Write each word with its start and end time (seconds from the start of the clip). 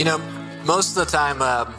You 0.00 0.06
know, 0.06 0.18
most 0.64 0.96
of 0.96 1.04
the 1.04 1.12
time, 1.12 1.42
um, 1.42 1.74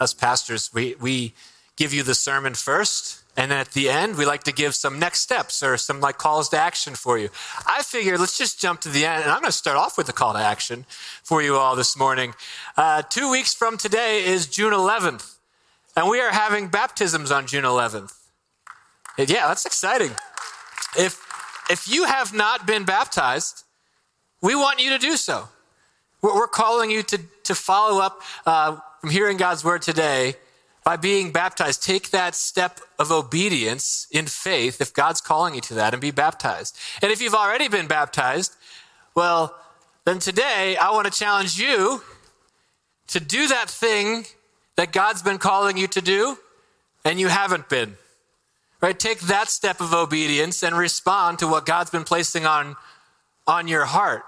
us 0.00 0.14
pastors, 0.14 0.70
we, 0.72 0.94
we 0.98 1.34
give 1.76 1.92
you 1.92 2.02
the 2.02 2.14
sermon 2.14 2.54
first, 2.54 3.22
and 3.36 3.50
then 3.50 3.58
at 3.58 3.72
the 3.72 3.90
end, 3.90 4.16
we 4.16 4.24
like 4.24 4.44
to 4.44 4.52
give 4.52 4.74
some 4.74 4.98
next 4.98 5.20
steps 5.20 5.62
or 5.62 5.76
some 5.76 6.00
like 6.00 6.16
calls 6.16 6.48
to 6.48 6.58
action 6.58 6.94
for 6.94 7.18
you. 7.18 7.28
I 7.66 7.82
figure 7.82 8.16
let's 8.16 8.38
just 8.38 8.58
jump 8.58 8.80
to 8.80 8.88
the 8.88 9.04
end, 9.04 9.24
and 9.24 9.30
I'm 9.30 9.40
going 9.40 9.50
to 9.50 9.52
start 9.52 9.76
off 9.76 9.98
with 9.98 10.06
the 10.06 10.14
call 10.14 10.32
to 10.32 10.38
action 10.38 10.86
for 11.22 11.42
you 11.42 11.56
all 11.56 11.76
this 11.76 11.98
morning. 11.98 12.32
Uh, 12.78 13.02
two 13.02 13.30
weeks 13.30 13.52
from 13.52 13.76
today 13.76 14.24
is 14.24 14.46
June 14.46 14.72
11th, 14.72 15.36
and 15.94 16.08
we 16.08 16.18
are 16.18 16.32
having 16.32 16.68
baptisms 16.68 17.30
on 17.30 17.46
June 17.46 17.64
11th. 17.64 18.14
Yeah, 19.18 19.48
that's 19.48 19.66
exciting. 19.66 20.12
If 20.96 21.20
if 21.68 21.92
you 21.92 22.04
have 22.04 22.32
not 22.32 22.66
been 22.66 22.84
baptized, 22.84 23.64
we 24.40 24.54
want 24.54 24.80
you 24.82 24.88
to 24.88 24.98
do 24.98 25.18
so. 25.18 25.50
We're 26.22 26.46
calling 26.46 26.90
you 26.90 27.02
to, 27.02 27.18
to 27.44 27.54
follow 27.54 28.00
up 28.00 28.20
uh, 28.46 28.76
from 29.00 29.10
hearing 29.10 29.36
God's 29.36 29.64
word 29.64 29.82
today 29.82 30.36
by 30.84 30.96
being 30.96 31.32
baptized. 31.32 31.82
Take 31.82 32.10
that 32.10 32.36
step 32.36 32.80
of 32.98 33.10
obedience 33.10 34.06
in 34.10 34.26
faith 34.26 34.80
if 34.80 34.94
God's 34.94 35.20
calling 35.20 35.56
you 35.56 35.60
to 35.62 35.74
that 35.74 35.92
and 35.94 36.00
be 36.00 36.12
baptized. 36.12 36.78
And 37.02 37.10
if 37.10 37.20
you've 37.20 37.34
already 37.34 37.68
been 37.68 37.88
baptized, 37.88 38.54
well, 39.16 39.56
then 40.04 40.20
today 40.20 40.76
I 40.76 40.92
want 40.92 41.06
to 41.06 41.12
challenge 41.12 41.58
you 41.58 42.02
to 43.08 43.18
do 43.20 43.48
that 43.48 43.68
thing 43.68 44.24
that 44.76 44.92
God's 44.92 45.22
been 45.22 45.38
calling 45.38 45.76
you 45.76 45.88
to 45.88 46.00
do 46.00 46.38
and 47.04 47.18
you 47.18 47.28
haven't 47.28 47.68
been. 47.68 47.96
Right? 48.80 48.98
Take 48.98 49.20
that 49.22 49.48
step 49.48 49.80
of 49.80 49.92
obedience 49.92 50.62
and 50.62 50.76
respond 50.76 51.40
to 51.40 51.48
what 51.48 51.66
God's 51.66 51.90
been 51.90 52.04
placing 52.04 52.46
on, 52.46 52.76
on 53.46 53.68
your 53.68 53.84
heart. 53.84 54.24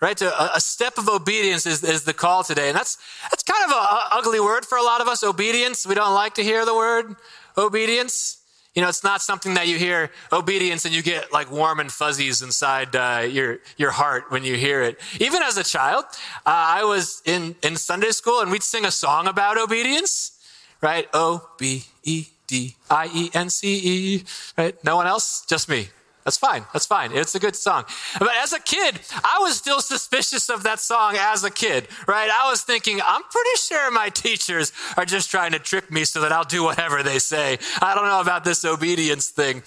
Right? 0.00 0.20
A, 0.20 0.56
a 0.56 0.60
step 0.60 0.98
of 0.98 1.08
obedience 1.08 1.64
is, 1.64 1.82
is 1.82 2.04
the 2.04 2.12
call 2.12 2.44
today. 2.44 2.68
And 2.68 2.76
that's, 2.76 2.98
that's 3.30 3.42
kind 3.42 3.64
of 3.64 3.70
an 3.70 3.86
ugly 4.12 4.40
word 4.40 4.66
for 4.66 4.76
a 4.76 4.82
lot 4.82 5.00
of 5.00 5.08
us, 5.08 5.24
obedience. 5.24 5.86
We 5.86 5.94
don't 5.94 6.14
like 6.14 6.34
to 6.34 6.44
hear 6.44 6.66
the 6.66 6.74
word 6.74 7.16
obedience. 7.56 8.42
You 8.74 8.82
know, 8.82 8.90
it's 8.90 9.02
not 9.02 9.22
something 9.22 9.54
that 9.54 9.68
you 9.68 9.78
hear 9.78 10.10
obedience 10.30 10.84
and 10.84 10.94
you 10.94 11.02
get 11.02 11.32
like 11.32 11.50
warm 11.50 11.80
and 11.80 11.90
fuzzies 11.90 12.42
inside 12.42 12.94
uh, 12.94 13.26
your, 13.26 13.60
your 13.78 13.90
heart 13.90 14.24
when 14.28 14.44
you 14.44 14.56
hear 14.56 14.82
it. 14.82 15.00
Even 15.18 15.42
as 15.42 15.56
a 15.56 15.64
child, 15.64 16.04
uh, 16.44 16.50
I 16.78 16.84
was 16.84 17.22
in, 17.24 17.56
in 17.62 17.76
Sunday 17.76 18.10
school 18.10 18.40
and 18.40 18.50
we'd 18.50 18.62
sing 18.62 18.84
a 18.84 18.90
song 18.90 19.28
about 19.28 19.56
obedience, 19.56 20.38
right? 20.82 21.08
O 21.14 21.48
B 21.56 21.84
E 22.04 22.26
D 22.46 22.76
I 22.90 23.08
E 23.14 23.30
N 23.32 23.48
C 23.48 23.80
E, 23.82 24.24
right? 24.58 24.76
No 24.84 24.96
one 24.96 25.06
else? 25.06 25.46
Just 25.46 25.70
me. 25.70 25.88
That's 26.26 26.36
fine. 26.36 26.64
That's 26.72 26.86
fine. 26.86 27.12
It's 27.12 27.36
a 27.36 27.38
good 27.38 27.54
song. 27.54 27.84
But 28.18 28.30
as 28.42 28.52
a 28.52 28.58
kid, 28.58 28.98
I 29.22 29.38
was 29.42 29.56
still 29.56 29.78
suspicious 29.78 30.50
of 30.50 30.64
that 30.64 30.80
song 30.80 31.14
as 31.16 31.44
a 31.44 31.52
kid, 31.52 31.86
right? 32.08 32.28
I 32.28 32.50
was 32.50 32.62
thinking, 32.62 33.00
I'm 33.00 33.22
pretty 33.22 33.56
sure 33.58 33.92
my 33.92 34.08
teachers 34.08 34.72
are 34.96 35.04
just 35.04 35.30
trying 35.30 35.52
to 35.52 35.60
trick 35.60 35.88
me 35.88 36.04
so 36.04 36.20
that 36.22 36.32
I'll 36.32 36.42
do 36.42 36.64
whatever 36.64 37.04
they 37.04 37.20
say. 37.20 37.58
I 37.80 37.94
don't 37.94 38.08
know 38.08 38.20
about 38.20 38.42
this 38.42 38.64
obedience 38.64 39.30
thing. 39.30 39.62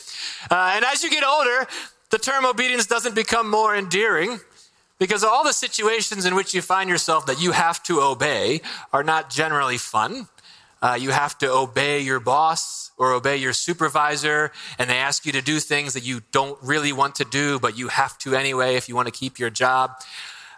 Uh, 0.51 0.73
and 0.75 0.83
as 0.83 1.01
you 1.01 1.09
get 1.09 1.23
older, 1.23 1.66
the 2.09 2.17
term 2.17 2.45
obedience 2.45 2.88
doesn't 2.88 3.16
become 3.16 3.49
more 3.49 3.73
endearing 3.73 4.41
because 4.97 5.23
all 5.23 5.45
the 5.45 5.53
situations 5.53 6.25
in 6.25 6.35
which 6.35 6.53
you 6.53 6.61
find 6.61 6.89
yourself 6.89 7.25
that 7.27 7.41
you 7.41 7.53
have 7.53 7.81
to 7.83 8.01
obey 8.01 8.59
are 8.91 9.05
not 9.05 9.29
generally 9.29 9.77
fun. 9.77 10.27
Uh, 10.81 10.97
you 10.99 11.11
have 11.11 11.38
to 11.38 11.49
obey 11.49 12.01
your 12.01 12.19
boss 12.19 12.88
or 13.00 13.14
obey 13.14 13.38
your 13.38 13.53
supervisor, 13.53 14.52
and 14.78 14.89
they 14.89 14.97
ask 14.97 15.25
you 15.25 15.31
to 15.31 15.42
do 15.42 15.59
things 15.59 15.94
that 15.94 16.05
you 16.05 16.22
don't 16.31 16.61
really 16.61 16.92
want 16.92 17.16
to 17.16 17.25
do, 17.25 17.58
but 17.58 17.78
you 17.78 17.88
have 17.88 18.17
to 18.19 18.36
anyway 18.36 18.75
if 18.75 18.88
you 18.88 18.95
want 18.95 19.08
to 19.08 19.11
keep 19.11 19.39
your 19.39 19.50
job. 19.50 19.91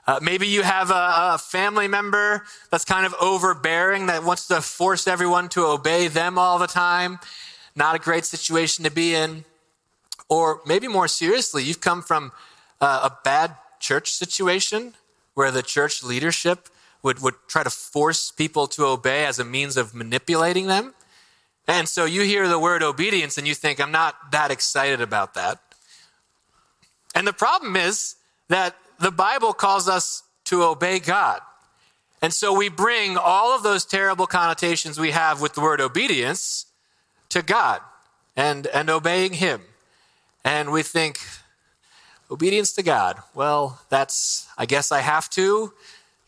Uh, 0.08 0.20
maybe 0.22 0.48
you 0.48 0.64
have 0.64 0.90
a, 0.90 1.34
a, 1.34 1.38
family 1.38 1.88
member 1.88 2.44
that's 2.72 2.84
kind 2.84 3.06
of 3.06 3.14
overbearing 3.22 4.08
that 4.08 4.24
wants 4.24 4.48
to 4.48 4.60
force 4.60 5.08
everyone 5.08 5.48
to 5.48 5.64
obey 5.64 6.08
them 6.08 6.40
all 6.40 6.58
the 6.58 6.66
time. 6.66 7.20
Not 7.76 7.96
a 7.96 8.00
great 8.00 8.26
situation 8.26 8.84
to 8.84 8.92
be 8.92 9.14
in. 9.14 9.46
Or 10.28 10.62
maybe 10.66 10.88
more 10.88 11.08
seriously, 11.08 11.64
you've 11.64 11.82
come 11.82 12.02
from 12.02 12.32
uh, 12.82 13.10
a 13.12 13.18
bad 13.24 13.56
church 13.80 14.12
situation 14.12 14.96
where 15.36 15.52
the 15.52 15.62
church 15.62 16.04
leadership 16.04 16.68
would, 17.04 17.22
would 17.22 17.36
try 17.48 17.64
to 17.64 17.70
force 17.70 18.32
people 18.32 18.66
to 18.68 18.86
obey 18.86 19.26
as 19.26 19.38
a 19.38 19.46
means 19.46 19.78
of 19.78 19.94
manipulating 19.94 20.66
them. 20.66 20.96
And 21.68 21.88
so 21.88 22.06
you 22.06 22.22
hear 22.22 22.48
the 22.48 22.60
word 22.60 22.84
obedience 22.84 23.38
and 23.38 23.48
you 23.48 23.56
think, 23.56 23.80
I'm 23.80 23.92
not 23.92 24.32
that 24.32 24.52
excited 24.52 25.02
about 25.02 25.34
that. 25.36 25.60
And 27.14 27.28
the 27.28 27.34
problem 27.34 27.76
is 27.76 28.16
that 28.50 28.76
the 29.00 29.12
Bible 29.12 29.54
calls 29.54 29.88
us 29.88 30.24
to 30.46 30.64
obey 30.64 31.00
God. 31.00 31.42
And 32.22 32.34
so 32.34 32.54
we 32.54 32.70
bring 32.70 33.18
all 33.18 33.56
of 33.56 33.64
those 33.64 33.84
terrible 33.84 34.28
connotations 34.28 35.00
we 35.00 35.12
have 35.12 35.42
with 35.42 35.54
the 35.54 35.62
word 35.62 35.82
obedience 35.82 36.68
to 37.30 37.42
God 37.42 37.82
and, 38.36 38.68
and 38.68 38.90
obeying 38.90 39.34
Him. 39.34 39.62
And 40.44 40.72
we 40.72 40.84
think, 40.84 41.20
obedience 42.30 42.74
to 42.74 42.84
God, 42.84 43.18
well, 43.34 43.82
that's, 43.90 44.48
I 44.58 44.66
guess 44.66 44.92
I 44.92 45.00
have 45.02 45.30
to 45.32 45.74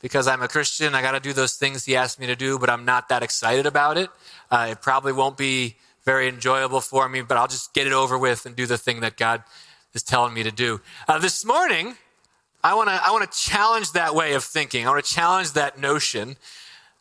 because 0.01 0.27
I'm 0.27 0.41
a 0.41 0.49
Christian. 0.49 0.95
I 0.95 1.01
got 1.01 1.13
to 1.13 1.19
do 1.19 1.31
those 1.31 1.55
things 1.55 1.85
he 1.85 1.95
asked 1.95 2.19
me 2.19 2.27
to 2.27 2.35
do, 2.35 2.59
but 2.59 2.69
I'm 2.69 2.83
not 2.83 3.07
that 3.09 3.23
excited 3.23 3.65
about 3.65 3.97
it. 3.97 4.09
Uh, 4.53 4.67
it 4.69 4.81
probably 4.83 5.11
won't 5.11 5.35
be 5.35 5.77
very 6.05 6.27
enjoyable 6.27 6.79
for 6.79 7.09
me, 7.09 7.23
but 7.23 7.37
I'll 7.37 7.47
just 7.47 7.73
get 7.73 7.87
it 7.87 7.93
over 7.93 8.19
with 8.19 8.45
and 8.45 8.55
do 8.55 8.67
the 8.67 8.77
thing 8.77 8.99
that 8.99 9.17
God 9.17 9.41
is 9.95 10.03
telling 10.03 10.31
me 10.31 10.43
to 10.43 10.51
do. 10.51 10.79
Uh, 11.07 11.17
this 11.17 11.43
morning, 11.43 11.95
I 12.63 12.75
want 12.75 12.87
to 12.89 13.01
I 13.03 13.09
want 13.09 13.29
to 13.31 13.35
challenge 13.35 13.93
that 13.93 14.13
way 14.13 14.33
of 14.33 14.43
thinking. 14.43 14.85
I 14.85 14.91
want 14.91 15.03
to 15.03 15.11
challenge 15.11 15.53
that 15.53 15.79
notion 15.79 16.37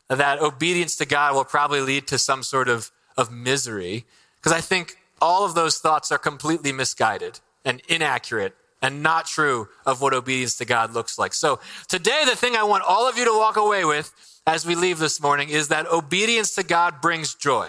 that 0.08 0.40
obedience 0.40 0.96
to 0.96 1.04
God 1.04 1.34
will 1.34 1.44
probably 1.44 1.82
lead 1.82 2.06
to 2.06 2.16
some 2.16 2.42
sort 2.42 2.70
of, 2.70 2.90
of 3.18 3.30
misery, 3.30 4.06
because 4.36 4.52
I 4.52 4.62
think 4.62 4.96
all 5.20 5.44
of 5.44 5.54
those 5.54 5.78
thoughts 5.78 6.10
are 6.10 6.18
completely 6.18 6.72
misguided 6.72 7.40
and 7.66 7.82
inaccurate 7.86 8.56
and 8.82 9.02
not 9.02 9.26
true 9.26 9.68
of 9.86 10.00
what 10.00 10.12
obedience 10.12 10.56
to 10.56 10.64
God 10.64 10.92
looks 10.92 11.18
like. 11.18 11.32
So 11.32 11.60
today, 11.88 12.24
the 12.26 12.36
thing 12.36 12.56
I 12.56 12.64
want 12.64 12.82
all 12.82 13.08
of 13.08 13.16
you 13.16 13.24
to 13.24 13.32
walk 13.32 13.56
away 13.56 13.84
with 13.84 14.12
as 14.46 14.66
we 14.66 14.74
leave 14.74 14.98
this 14.98 15.22
morning 15.22 15.48
is 15.48 15.68
that 15.68 15.86
obedience 15.90 16.56
to 16.56 16.64
God 16.64 17.00
brings 17.00 17.34
joy. 17.34 17.68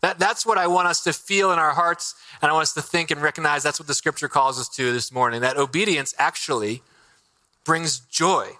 That, 0.00 0.18
that's 0.18 0.46
what 0.46 0.58
I 0.58 0.68
want 0.68 0.86
us 0.86 1.02
to 1.04 1.12
feel 1.12 1.50
in 1.50 1.58
our 1.58 1.72
hearts, 1.72 2.14
and 2.40 2.50
I 2.50 2.52
want 2.52 2.64
us 2.64 2.74
to 2.74 2.82
think 2.82 3.10
and 3.10 3.20
recognize 3.20 3.62
that's 3.62 3.80
what 3.80 3.88
the 3.88 3.94
scripture 3.94 4.28
calls 4.28 4.60
us 4.60 4.68
to 4.76 4.92
this 4.92 5.10
morning. 5.10 5.40
That 5.40 5.56
obedience 5.56 6.14
actually 6.18 6.82
brings 7.64 8.00
joy. 8.00 8.50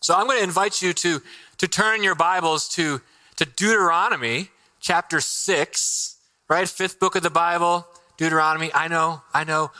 So 0.00 0.14
I'm 0.14 0.26
going 0.26 0.38
to 0.38 0.44
invite 0.44 0.80
you 0.80 0.92
to, 0.94 1.20
to 1.58 1.68
turn 1.68 2.02
your 2.02 2.14
Bibles 2.14 2.68
to, 2.70 3.00
to 3.36 3.44
Deuteronomy 3.44 4.48
chapter 4.80 5.20
6, 5.20 6.16
right? 6.48 6.68
Fifth 6.68 6.98
book 6.98 7.16
of 7.16 7.22
the 7.22 7.30
Bible, 7.30 7.86
Deuteronomy. 8.16 8.70
I 8.72 8.88
know, 8.88 9.22
I 9.34 9.44
know 9.44 9.72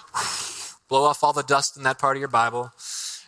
blow 0.92 1.04
off 1.04 1.24
all 1.24 1.32
the 1.32 1.42
dust 1.42 1.78
in 1.78 1.84
that 1.84 1.98
part 1.98 2.18
of 2.18 2.20
your 2.20 2.28
Bible, 2.28 2.70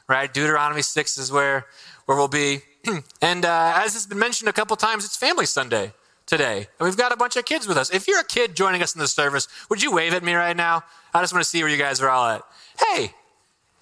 right? 0.06 0.34
Deuteronomy 0.34 0.82
6 0.82 1.16
is 1.16 1.32
where, 1.32 1.64
where 2.04 2.14
we'll 2.14 2.28
be. 2.28 2.58
and 3.22 3.42
uh, 3.47 3.72
as 3.76 3.94
has 3.94 4.04
been 4.04 4.19
mentioned 4.19 4.50
a 4.50 4.52
couple 4.52 4.76
times, 4.76 5.02
it's 5.02 5.16
Family 5.16 5.47
Sunday 5.47 5.94
today. 6.26 6.69
And 6.78 6.86
we've 6.86 6.97
got 6.98 7.10
a 7.10 7.16
bunch 7.16 7.36
of 7.36 7.47
kids 7.47 7.66
with 7.66 7.78
us. 7.78 7.88
If 7.88 8.06
you're 8.06 8.20
a 8.20 8.25
kid 8.25 8.54
joining 8.54 8.82
us 8.82 8.94
in 8.94 9.00
the 9.00 9.08
service, 9.08 9.48
would 9.70 9.82
you 9.82 9.92
wave 9.92 10.12
at 10.12 10.22
me 10.22 10.34
right 10.34 10.54
now? 10.54 10.84
I 11.14 11.22
just 11.22 11.32
want 11.32 11.42
to 11.42 11.48
see 11.48 11.62
where 11.62 11.72
you 11.72 11.78
guys 11.78 12.02
are 12.02 12.10
all 12.10 12.28
at. 12.28 12.42
Hey, 12.78 13.14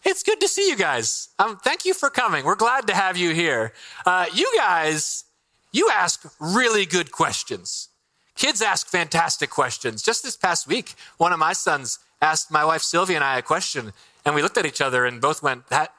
it's 0.04 0.22
good 0.22 0.40
to 0.40 0.46
see 0.46 0.68
you 0.68 0.76
guys. 0.76 1.30
Um, 1.40 1.56
thank 1.56 1.84
you 1.84 1.92
for 1.92 2.08
coming. 2.08 2.44
We're 2.44 2.54
glad 2.54 2.86
to 2.86 2.94
have 2.94 3.16
you 3.16 3.34
here. 3.34 3.72
Uh, 4.06 4.26
you 4.32 4.48
guys, 4.54 5.24
you 5.72 5.90
ask 5.92 6.24
really 6.38 6.86
good 6.86 7.10
questions. 7.10 7.88
Kids 8.36 8.62
ask 8.62 8.86
fantastic 8.86 9.50
questions. 9.50 10.04
Just 10.04 10.22
this 10.22 10.36
past 10.36 10.68
week, 10.68 10.94
one 11.18 11.32
of 11.32 11.40
my 11.40 11.52
sons 11.52 11.98
asked 12.22 12.50
my 12.50 12.64
wife 12.64 12.80
Sylvia 12.80 13.16
and 13.16 13.24
I 13.24 13.36
a 13.36 13.42
question, 13.42 13.92
and 14.24 14.34
we 14.34 14.42
looked 14.42 14.56
at 14.56 14.64
each 14.64 14.80
other 14.80 15.04
and 15.04 15.20
both 15.20 15.42
went, 15.42 15.66
That 15.66 15.92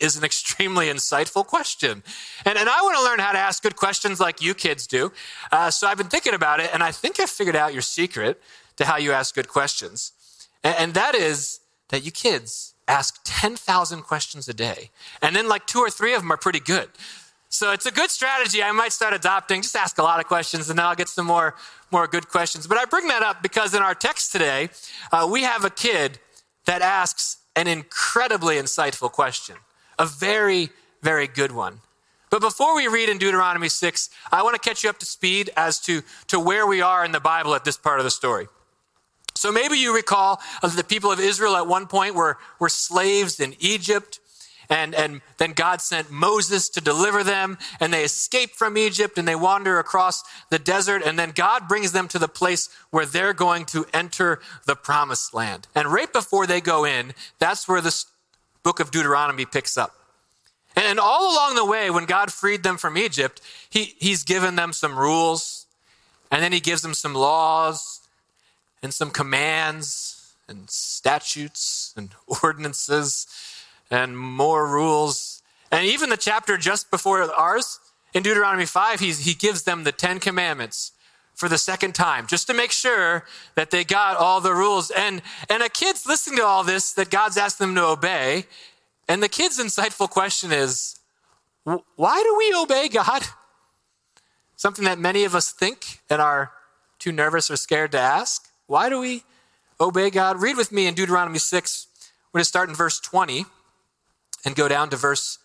is 0.00 0.16
an 0.16 0.24
extremely 0.24 0.86
insightful 0.86 1.46
question. 1.46 2.02
And, 2.44 2.58
and 2.58 2.68
I 2.68 2.82
want 2.82 2.96
to 2.98 3.04
learn 3.04 3.18
how 3.18 3.32
to 3.32 3.38
ask 3.38 3.62
good 3.62 3.76
questions 3.76 4.18
like 4.18 4.42
you 4.42 4.54
kids 4.54 4.86
do. 4.86 5.12
Uh, 5.52 5.70
so 5.70 5.86
I've 5.86 5.98
been 5.98 6.08
thinking 6.08 6.34
about 6.34 6.60
it, 6.60 6.70
and 6.72 6.82
I 6.82 6.90
think 6.90 7.20
I've 7.20 7.30
figured 7.30 7.56
out 7.56 7.72
your 7.72 7.82
secret 7.82 8.42
to 8.76 8.86
how 8.86 8.96
you 8.96 9.12
ask 9.12 9.34
good 9.34 9.48
questions. 9.48 10.12
And, 10.64 10.74
and 10.78 10.94
that 10.94 11.14
is 11.14 11.60
that 11.88 12.04
you 12.04 12.10
kids 12.10 12.74
ask 12.88 13.20
10,000 13.24 14.02
questions 14.02 14.48
a 14.48 14.54
day. 14.54 14.90
And 15.22 15.34
then, 15.34 15.48
like, 15.48 15.66
two 15.66 15.80
or 15.80 15.90
three 15.90 16.14
of 16.14 16.22
them 16.22 16.32
are 16.32 16.36
pretty 16.36 16.60
good. 16.60 16.88
So 17.56 17.72
it's 17.72 17.86
a 17.86 17.90
good 17.90 18.10
strategy 18.10 18.62
I 18.62 18.70
might 18.72 18.92
start 18.92 19.14
adopting. 19.14 19.62
Just 19.62 19.76
ask 19.76 19.96
a 19.96 20.02
lot 20.02 20.20
of 20.20 20.26
questions, 20.26 20.68
and 20.68 20.78
then 20.78 20.84
I'll 20.84 20.94
get 20.94 21.08
some 21.08 21.24
more 21.24 21.54
more 21.90 22.06
good 22.06 22.28
questions. 22.28 22.66
But 22.66 22.76
I 22.76 22.84
bring 22.84 23.08
that 23.08 23.22
up 23.22 23.42
because 23.42 23.72
in 23.72 23.80
our 23.80 23.94
text 23.94 24.30
today, 24.30 24.68
uh, 25.10 25.26
we 25.30 25.42
have 25.42 25.64
a 25.64 25.70
kid 25.70 26.18
that 26.66 26.82
asks 26.82 27.38
an 27.54 27.66
incredibly 27.66 28.56
insightful 28.56 29.10
question, 29.10 29.56
a 29.98 30.04
very, 30.04 30.68
very 31.00 31.26
good 31.26 31.52
one. 31.52 31.80
But 32.28 32.42
before 32.42 32.76
we 32.76 32.88
read 32.88 33.08
in 33.08 33.16
Deuteronomy 33.16 33.70
6, 33.70 34.10
I 34.30 34.42
want 34.42 34.54
to 34.54 34.60
catch 34.60 34.84
you 34.84 34.90
up 34.90 34.98
to 34.98 35.06
speed 35.06 35.48
as 35.56 35.80
to, 35.80 36.02
to 36.26 36.38
where 36.38 36.66
we 36.66 36.82
are 36.82 37.06
in 37.06 37.12
the 37.12 37.20
Bible 37.20 37.54
at 37.54 37.64
this 37.64 37.78
part 37.78 38.00
of 38.00 38.04
the 38.04 38.10
story. 38.10 38.48
So 39.34 39.50
maybe 39.50 39.78
you 39.78 39.94
recall 39.94 40.42
that 40.60 40.72
the 40.72 40.84
people 40.84 41.10
of 41.10 41.20
Israel 41.20 41.56
at 41.56 41.66
one 41.66 41.86
point 41.86 42.14
were, 42.14 42.36
were 42.58 42.68
slaves 42.68 43.40
in 43.40 43.54
Egypt. 43.60 44.20
And, 44.68 44.94
and 44.94 45.20
then 45.38 45.52
God 45.52 45.80
sent 45.80 46.10
Moses 46.10 46.68
to 46.70 46.80
deliver 46.80 47.22
them, 47.22 47.58
and 47.80 47.92
they 47.92 48.04
escape 48.04 48.52
from 48.52 48.76
Egypt 48.76 49.18
and 49.18 49.26
they 49.26 49.34
wander 49.34 49.78
across 49.78 50.22
the 50.50 50.58
desert. 50.58 51.02
And 51.04 51.18
then 51.18 51.30
God 51.30 51.68
brings 51.68 51.92
them 51.92 52.08
to 52.08 52.18
the 52.18 52.28
place 52.28 52.68
where 52.90 53.06
they're 53.06 53.34
going 53.34 53.64
to 53.66 53.86
enter 53.92 54.40
the 54.66 54.76
promised 54.76 55.34
land. 55.34 55.68
And 55.74 55.88
right 55.88 56.12
before 56.12 56.46
they 56.46 56.60
go 56.60 56.84
in, 56.84 57.14
that's 57.38 57.68
where 57.68 57.80
the 57.80 58.04
book 58.62 58.80
of 58.80 58.90
Deuteronomy 58.90 59.44
picks 59.44 59.78
up. 59.78 59.94
And 60.74 61.00
all 61.00 61.32
along 61.32 61.54
the 61.54 61.64
way, 61.64 61.88
when 61.88 62.04
God 62.04 62.30
freed 62.30 62.62
them 62.62 62.76
from 62.76 62.98
Egypt, 62.98 63.40
he, 63.70 63.94
He's 63.98 64.24
given 64.24 64.56
them 64.56 64.74
some 64.74 64.98
rules, 64.98 65.66
and 66.30 66.42
then 66.42 66.52
He 66.52 66.60
gives 66.60 66.82
them 66.82 66.92
some 66.92 67.14
laws 67.14 68.00
and 68.82 68.92
some 68.92 69.10
commands 69.10 70.34
and 70.48 70.68
statutes 70.68 71.94
and 71.96 72.10
ordinances 72.42 73.26
and 73.90 74.18
more 74.18 74.66
rules. 74.66 75.42
And 75.70 75.86
even 75.86 76.10
the 76.10 76.16
chapter 76.16 76.56
just 76.56 76.90
before 76.90 77.22
ours, 77.32 77.80
in 78.14 78.22
Deuteronomy 78.22 78.64
5, 78.64 79.00
he, 79.00 79.12
he 79.12 79.34
gives 79.34 79.64
them 79.64 79.84
the 79.84 79.92
Ten 79.92 80.20
Commandments 80.20 80.92
for 81.34 81.50
the 81.50 81.58
second 81.58 81.94
time, 81.94 82.26
just 82.26 82.46
to 82.46 82.54
make 82.54 82.72
sure 82.72 83.26
that 83.56 83.70
they 83.70 83.84
got 83.84 84.16
all 84.16 84.40
the 84.40 84.54
rules. 84.54 84.90
And, 84.90 85.20
and 85.50 85.62
a 85.62 85.68
kid's 85.68 86.06
listening 86.06 86.38
to 86.38 86.44
all 86.44 86.64
this 86.64 86.94
that 86.94 87.10
God's 87.10 87.36
asked 87.36 87.58
them 87.58 87.74
to 87.74 87.84
obey. 87.84 88.46
And 89.06 89.22
the 89.22 89.28
kid's 89.28 89.60
insightful 89.60 90.08
question 90.08 90.50
is, 90.50 90.98
why 91.64 92.22
do 92.22 92.36
we 92.38 92.54
obey 92.58 92.88
God? 92.88 93.22
Something 94.56 94.86
that 94.86 94.98
many 94.98 95.24
of 95.24 95.34
us 95.34 95.52
think 95.52 96.00
and 96.08 96.22
are 96.22 96.52
too 96.98 97.12
nervous 97.12 97.50
or 97.50 97.56
scared 97.56 97.92
to 97.92 97.98
ask. 97.98 98.48
Why 98.66 98.88
do 98.88 98.98
we 98.98 99.24
obey 99.78 100.08
God? 100.08 100.40
Read 100.40 100.56
with 100.56 100.72
me 100.72 100.86
in 100.86 100.94
Deuteronomy 100.94 101.38
6. 101.38 101.86
We're 102.32 102.38
going 102.38 102.44
to 102.44 102.48
start 102.48 102.70
in 102.70 102.74
verse 102.74 102.98
20 102.98 103.44
and 104.46 104.54
go 104.54 104.68
down 104.68 104.88
to 104.90 104.96
verse 104.96 105.38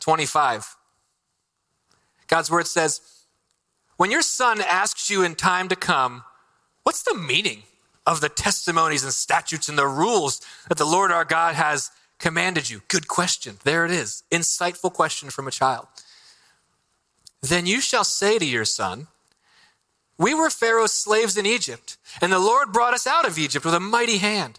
25. 0.00 0.74
God's 2.26 2.50
word 2.50 2.66
says, 2.66 3.00
When 3.98 4.10
your 4.10 4.22
son 4.22 4.60
asks 4.60 5.10
you 5.10 5.22
in 5.22 5.34
time 5.34 5.68
to 5.68 5.76
come, 5.76 6.24
what's 6.82 7.02
the 7.02 7.14
meaning 7.14 7.64
of 8.06 8.20
the 8.20 8.30
testimonies 8.30 9.04
and 9.04 9.12
statutes 9.12 9.68
and 9.68 9.78
the 9.78 9.86
rules 9.86 10.40
that 10.68 10.78
the 10.78 10.86
Lord 10.86 11.12
our 11.12 11.26
God 11.26 11.54
has 11.54 11.90
commanded 12.18 12.70
you? 12.70 12.80
Good 12.88 13.06
question. 13.06 13.58
There 13.64 13.84
it 13.84 13.90
is. 13.90 14.24
Insightful 14.32 14.92
question 14.92 15.28
from 15.28 15.46
a 15.46 15.52
child. 15.52 15.86
Then 17.42 17.66
you 17.66 17.80
shall 17.80 18.04
say 18.04 18.38
to 18.38 18.46
your 18.46 18.64
son, 18.64 19.08
We 20.16 20.32
were 20.32 20.48
Pharaoh's 20.48 20.92
slaves 20.92 21.36
in 21.36 21.44
Egypt, 21.44 21.98
and 22.22 22.32
the 22.32 22.38
Lord 22.38 22.72
brought 22.72 22.94
us 22.94 23.06
out 23.06 23.26
of 23.26 23.38
Egypt 23.38 23.64
with 23.64 23.74
a 23.74 23.80
mighty 23.80 24.18
hand. 24.18 24.58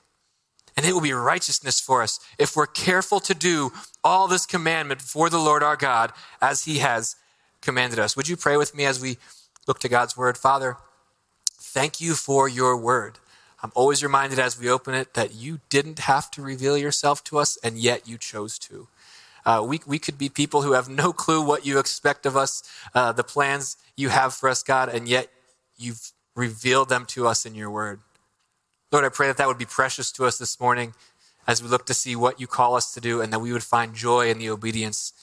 And 0.77 0.85
it 0.85 0.93
will 0.93 1.01
be 1.01 1.13
righteousness 1.13 1.79
for 1.79 2.01
us 2.01 2.19
if 2.39 2.55
we're 2.55 2.65
careful 2.65 3.19
to 3.21 3.33
do 3.33 3.71
all 4.03 4.27
this 4.27 4.45
commandment 4.45 5.01
for 5.01 5.29
the 5.29 5.37
Lord 5.37 5.63
our 5.63 5.75
God 5.75 6.11
as 6.41 6.65
he 6.65 6.79
has 6.79 7.15
commanded 7.61 7.99
us. 7.99 8.15
Would 8.15 8.27
you 8.27 8.37
pray 8.37 8.57
with 8.57 8.75
me 8.75 8.85
as 8.85 8.99
we 8.99 9.17
look 9.67 9.79
to 9.79 9.89
God's 9.89 10.17
word? 10.17 10.37
Father, 10.37 10.77
thank 11.59 12.01
you 12.01 12.13
for 12.13 12.47
your 12.47 12.77
word. 12.77 13.19
I'm 13.63 13.71
always 13.75 14.01
reminded 14.01 14.39
as 14.39 14.59
we 14.59 14.69
open 14.69 14.95
it 14.95 15.13
that 15.13 15.35
you 15.35 15.59
didn't 15.69 15.99
have 15.99 16.31
to 16.31 16.41
reveal 16.41 16.77
yourself 16.77 17.23
to 17.25 17.37
us, 17.37 17.57
and 17.63 17.77
yet 17.77 18.07
you 18.07 18.17
chose 18.17 18.57
to. 18.59 18.87
Uh, 19.45 19.63
we, 19.67 19.81
we 19.85 19.99
could 19.99 20.17
be 20.17 20.29
people 20.29 20.63
who 20.63 20.73
have 20.73 20.89
no 20.89 21.13
clue 21.13 21.43
what 21.43 21.65
you 21.65 21.77
expect 21.77 22.25
of 22.25 22.35
us, 22.35 22.63
uh, 22.95 23.11
the 23.11 23.23
plans 23.23 23.77
you 23.95 24.09
have 24.09 24.33
for 24.33 24.49
us, 24.49 24.63
God, 24.63 24.89
and 24.89 25.07
yet 25.07 25.29
you've 25.77 26.11
revealed 26.35 26.89
them 26.89 27.05
to 27.07 27.27
us 27.27 27.45
in 27.45 27.55
your 27.55 27.69
word. 27.69 27.99
Lord, 28.91 29.05
I 29.05 29.09
pray 29.09 29.27
that 29.27 29.37
that 29.37 29.47
would 29.47 29.57
be 29.57 29.65
precious 29.65 30.11
to 30.13 30.25
us 30.25 30.37
this 30.37 30.59
morning 30.59 30.93
as 31.47 31.63
we 31.63 31.69
look 31.69 31.85
to 31.85 31.93
see 31.93 32.15
what 32.15 32.41
you 32.41 32.47
call 32.47 32.75
us 32.75 32.93
to 32.93 32.99
do 32.99 33.21
and 33.21 33.31
that 33.31 33.39
we 33.39 33.53
would 33.53 33.63
find 33.63 33.95
joy 33.95 34.29
in 34.29 34.37
the 34.37 34.49
obedience 34.49 35.13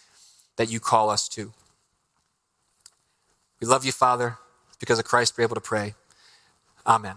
that 0.57 0.71
you 0.71 0.81
call 0.81 1.11
us 1.11 1.29
to. 1.29 1.53
We 3.61 3.67
love 3.67 3.85
you, 3.85 3.93
Father. 3.93 4.39
Because 4.81 4.99
of 4.99 5.05
Christ, 5.05 5.37
we're 5.37 5.45
able 5.45 5.57
to 5.57 5.61
pray. 5.61 5.95
Amen. 6.87 7.17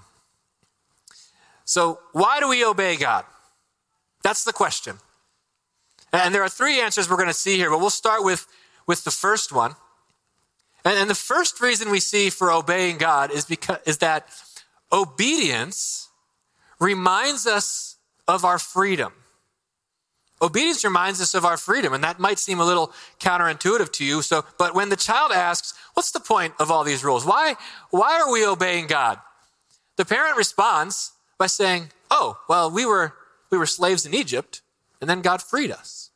So, 1.63 1.99
why 2.11 2.39
do 2.39 2.49
we 2.49 2.65
obey 2.65 2.97
God? 2.97 3.23
That's 4.23 4.43
the 4.43 4.51
question. 4.51 4.97
And 6.11 6.35
there 6.35 6.43
are 6.43 6.49
three 6.49 6.81
answers 6.81 7.09
we're 7.09 7.15
going 7.15 7.27
to 7.27 7.33
see 7.33 7.55
here, 7.55 7.69
but 7.69 7.79
we'll 7.79 7.89
start 7.89 8.23
with, 8.23 8.45
with 8.85 9.03
the 9.03 9.11
first 9.11 9.53
one. 9.53 9.75
And, 10.83 10.97
and 10.97 11.09
the 11.09 11.15
first 11.15 11.61
reason 11.61 11.91
we 11.91 11.99
see 11.99 12.29
for 12.29 12.51
obeying 12.51 12.97
God 12.97 13.31
is, 13.31 13.45
because, 13.45 13.77
is 13.85 13.99
that 13.99 14.27
obedience 14.91 16.09
reminds 16.81 17.47
us 17.47 17.95
of 18.27 18.43
our 18.43 18.59
freedom. 18.59 19.13
Obedience 20.41 20.83
reminds 20.83 21.21
us 21.21 21.35
of 21.35 21.45
our 21.45 21.55
freedom, 21.55 21.93
and 21.93 22.03
that 22.03 22.19
might 22.19 22.39
seem 22.39 22.59
a 22.59 22.65
little 22.65 22.91
counterintuitive 23.19 23.91
to 23.93 24.03
you. 24.03 24.23
So, 24.23 24.43
but 24.57 24.73
when 24.73 24.89
the 24.89 24.95
child 24.95 25.31
asks, 25.31 25.75
What's 25.93 26.11
the 26.11 26.19
point 26.19 26.53
of 26.59 26.71
all 26.71 26.83
these 26.83 27.03
rules? 27.03 27.25
Why, 27.25 27.55
why 27.91 28.19
are 28.19 28.31
we 28.31 28.45
obeying 28.45 28.87
God? 28.87 29.19
The 29.97 30.05
parent 30.05 30.37
responds 30.37 31.11
by 31.37 31.45
saying, 31.45 31.89
Oh, 32.09 32.39
well, 32.49 32.71
we 32.71 32.85
were, 32.85 33.13
we 33.51 33.57
were 33.57 33.67
slaves 33.67 34.05
in 34.05 34.15
Egypt, 34.15 34.61
and 34.99 35.07
then 35.07 35.21
God 35.21 35.43
freed 35.43 35.69
us. 35.69 36.09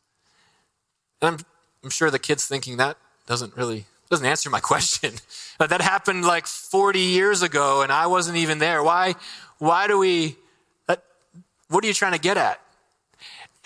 And 1.22 1.36
I'm, 1.36 1.46
I'm 1.84 1.90
sure 1.92 2.10
the 2.10 2.18
kid's 2.18 2.48
thinking 2.48 2.78
that 2.78 2.98
doesn't 3.28 3.56
really 3.56 3.86
doesn't 4.10 4.26
answer 4.26 4.50
my 4.50 4.60
question. 4.72 5.14
that 5.60 5.82
happened 5.82 6.26
like 6.26 6.48
40 6.48 7.00
years 7.00 7.44
ago, 7.44 7.84
and 7.84 7.92
I 7.92 8.08
wasn't 8.08 8.38
even 8.38 8.58
there. 8.58 8.82
Why, 8.82 9.14
why 9.60 9.88
do 9.88 10.00
we 10.00 10.38
what 11.70 11.84
are 11.84 11.88
you 11.88 11.94
trying 11.94 12.14
to 12.14 12.20
get 12.20 12.38
at? 12.38 12.60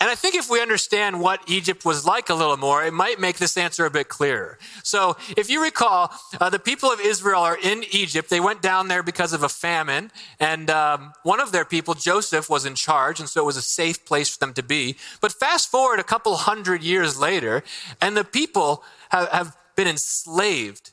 And 0.00 0.08
I 0.08 0.14
think 0.14 0.34
if 0.34 0.48
we 0.48 0.62
understand 0.62 1.20
what 1.20 1.42
Egypt 1.46 1.84
was 1.84 2.06
like 2.06 2.30
a 2.30 2.34
little 2.34 2.56
more, 2.56 2.82
it 2.82 2.94
might 2.94 3.20
make 3.20 3.36
this 3.36 3.58
answer 3.58 3.84
a 3.84 3.90
bit 3.90 4.08
clearer. 4.08 4.58
So, 4.82 5.18
if 5.36 5.50
you 5.50 5.62
recall, 5.62 6.10
uh, 6.40 6.48
the 6.48 6.58
people 6.58 6.90
of 6.90 7.00
Israel 7.00 7.42
are 7.42 7.58
in 7.62 7.84
Egypt. 7.92 8.30
They 8.30 8.40
went 8.40 8.62
down 8.62 8.88
there 8.88 9.02
because 9.02 9.34
of 9.34 9.42
a 9.42 9.48
famine, 9.50 10.10
and 10.38 10.70
um, 10.70 11.12
one 11.22 11.38
of 11.38 11.52
their 11.52 11.66
people, 11.66 11.92
Joseph, 11.92 12.48
was 12.48 12.64
in 12.64 12.74
charge, 12.74 13.20
and 13.20 13.28
so 13.28 13.42
it 13.42 13.44
was 13.44 13.58
a 13.58 13.62
safe 13.62 14.06
place 14.06 14.30
for 14.30 14.38
them 14.38 14.54
to 14.54 14.62
be. 14.62 14.96
But 15.20 15.32
fast 15.32 15.70
forward 15.70 16.00
a 16.00 16.04
couple 16.04 16.34
hundred 16.36 16.82
years 16.82 17.20
later, 17.20 17.62
and 18.00 18.16
the 18.16 18.24
people 18.24 18.82
have, 19.10 19.28
have 19.28 19.56
been 19.76 19.86
enslaved 19.86 20.92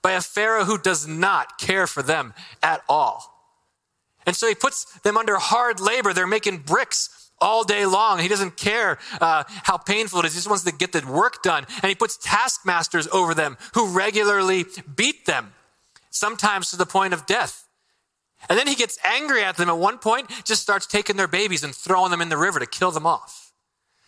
by 0.00 0.12
a 0.12 0.20
Pharaoh 0.20 0.64
who 0.64 0.78
does 0.78 1.08
not 1.08 1.58
care 1.58 1.88
for 1.88 2.04
them 2.04 2.34
at 2.62 2.84
all. 2.88 3.33
And 4.26 4.34
so 4.34 4.48
he 4.48 4.54
puts 4.54 4.84
them 5.00 5.16
under 5.16 5.36
hard 5.36 5.80
labor. 5.80 6.12
They're 6.12 6.26
making 6.26 6.58
bricks 6.58 7.30
all 7.40 7.64
day 7.64 7.84
long. 7.84 8.20
He 8.20 8.28
doesn't 8.28 8.56
care 8.56 8.98
uh, 9.20 9.44
how 9.48 9.76
painful 9.76 10.20
it 10.20 10.26
is. 10.26 10.32
He 10.32 10.38
just 10.38 10.48
wants 10.48 10.64
to 10.64 10.72
get 10.72 10.92
the 10.92 11.04
work 11.06 11.42
done. 11.42 11.66
And 11.82 11.88
he 11.88 11.94
puts 11.94 12.16
taskmasters 12.16 13.08
over 13.08 13.34
them 13.34 13.56
who 13.74 13.88
regularly 13.88 14.64
beat 14.96 15.26
them, 15.26 15.52
sometimes 16.10 16.70
to 16.70 16.76
the 16.76 16.86
point 16.86 17.12
of 17.12 17.26
death. 17.26 17.66
And 18.48 18.58
then 18.58 18.66
he 18.66 18.74
gets 18.74 18.98
angry 19.04 19.42
at 19.42 19.56
them 19.56 19.68
at 19.68 19.78
one 19.78 19.98
point, 19.98 20.30
just 20.44 20.62
starts 20.62 20.86
taking 20.86 21.16
their 21.16 21.28
babies 21.28 21.64
and 21.64 21.74
throwing 21.74 22.10
them 22.10 22.20
in 22.20 22.28
the 22.28 22.36
river 22.36 22.58
to 22.60 22.66
kill 22.66 22.90
them 22.90 23.06
off. 23.06 23.52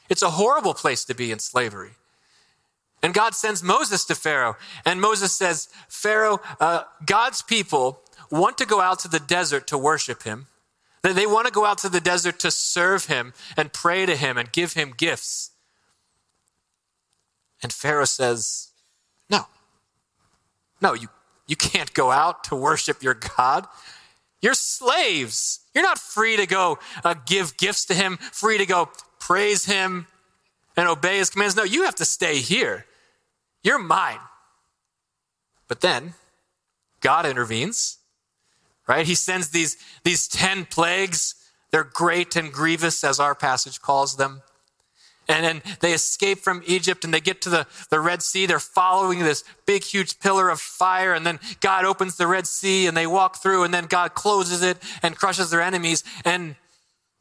It's 0.09 0.23
a 0.23 0.31
horrible 0.31 0.75
place 0.75 1.05
to 1.07 1.15
be 1.15 1.33
in 1.33 1.39
slavery. 1.39 1.93
And 3.03 3.13
God 3.15 3.35
sends 3.35 3.63
Moses 3.63 4.05
to 4.07 4.15
Pharaoh. 4.15 4.57
And 4.85 5.01
Moses 5.01 5.33
says, 5.33 5.69
Pharaoh, 5.89 6.41
uh, 6.61 6.85
God's 7.05 7.43
people 7.43 8.01
want 8.31 8.59
to 8.59 8.67
go 8.67 8.81
out 8.81 8.99
to 9.01 9.09
the 9.09 9.21
desert 9.21 9.67
to 9.69 9.79
worship 9.79 10.23
him. 10.23 10.47
They 11.03 11.27
want 11.27 11.47
to 11.47 11.53
go 11.53 11.65
out 11.65 11.79
to 11.79 11.89
the 11.89 12.01
desert 12.01 12.39
to 12.41 12.51
serve 12.51 13.07
him 13.07 13.33
and 13.57 13.73
pray 13.73 14.07
to 14.07 14.17
him 14.17 14.37
and 14.37 14.51
give 14.51 14.73
him 14.73 14.93
gifts. 14.97 15.53
And 17.63 17.73
Pharaoh 17.73 18.05
says, 18.05 18.71
No. 19.31 19.47
No, 20.81 20.95
you, 20.95 21.09
you 21.47 21.57
can't 21.57 21.95
go 21.95 22.11
out 22.11 22.45
to 22.45 22.57
worship 22.57 23.03
your 23.03 23.15
God. 23.15 23.67
You're 24.43 24.55
slaves. 24.55 25.61
You're 25.75 25.85
not 25.85 25.99
free 25.99 26.37
to 26.37 26.47
go 26.47 26.79
uh, 27.05 27.15
give 27.25 27.57
gifts 27.57 27.85
to 27.87 27.95
him, 27.95 28.17
free 28.17 28.59
to 28.59 28.67
go 28.67 28.91
praise 29.21 29.65
him 29.65 30.07
and 30.77 30.89
obey 30.89 31.19
his 31.19 31.31
commands. 31.31 31.57
No, 31.57 31.65
you 31.65 31.85
have 31.85 31.95
to 31.97 32.05
stay 32.05 32.39
here. 32.39 32.85
You're 33.63 33.79
mine. 33.79 34.19
But 35.69 35.81
then 35.81 36.15
God 37.01 37.27
intervenes 37.27 37.99
right? 38.87 39.07
He 39.07 39.15
sends 39.15 39.49
these, 39.49 39.77
these 40.05 40.29
10 40.29 40.67
plagues. 40.67 41.35
They're 41.71 41.85
great 41.85 42.37
and 42.37 42.53
grievous, 42.53 43.03
as 43.05 43.21
our 43.21 43.35
passage 43.35 43.81
calls 43.81 44.17
them. 44.17 44.43
And 45.29 45.45
then 45.45 45.63
they 45.81 45.93
escape 45.93 46.39
from 46.39 46.63
Egypt 46.67 47.05
and 47.05 47.13
they 47.13 47.21
get 47.21 47.41
to 47.43 47.51
the, 47.51 47.67
the 47.91 47.99
Red 47.99 48.23
Sea. 48.23 48.47
They're 48.47 48.61
following 48.61 49.21
this 49.21 49.43
big, 49.67 49.83
huge 49.83 50.21
pillar 50.21 50.49
of 50.49 50.61
fire. 50.61 51.15
And 51.15 51.27
then 51.27 51.41
God 51.61 51.85
opens 51.85 52.17
the 52.17 52.29
Red 52.29 52.47
Sea 52.47 52.87
and 52.87 52.97
they 52.97 53.09
walk 53.09 53.43
through 53.43 53.65
and 53.65 53.75
then 53.75 53.87
God 53.87 54.15
closes 54.15 54.63
it 54.63 54.79
and 55.03 55.17
crushes 55.17 55.51
their 55.51 55.63
enemies. 55.63 56.05
And 56.25 56.55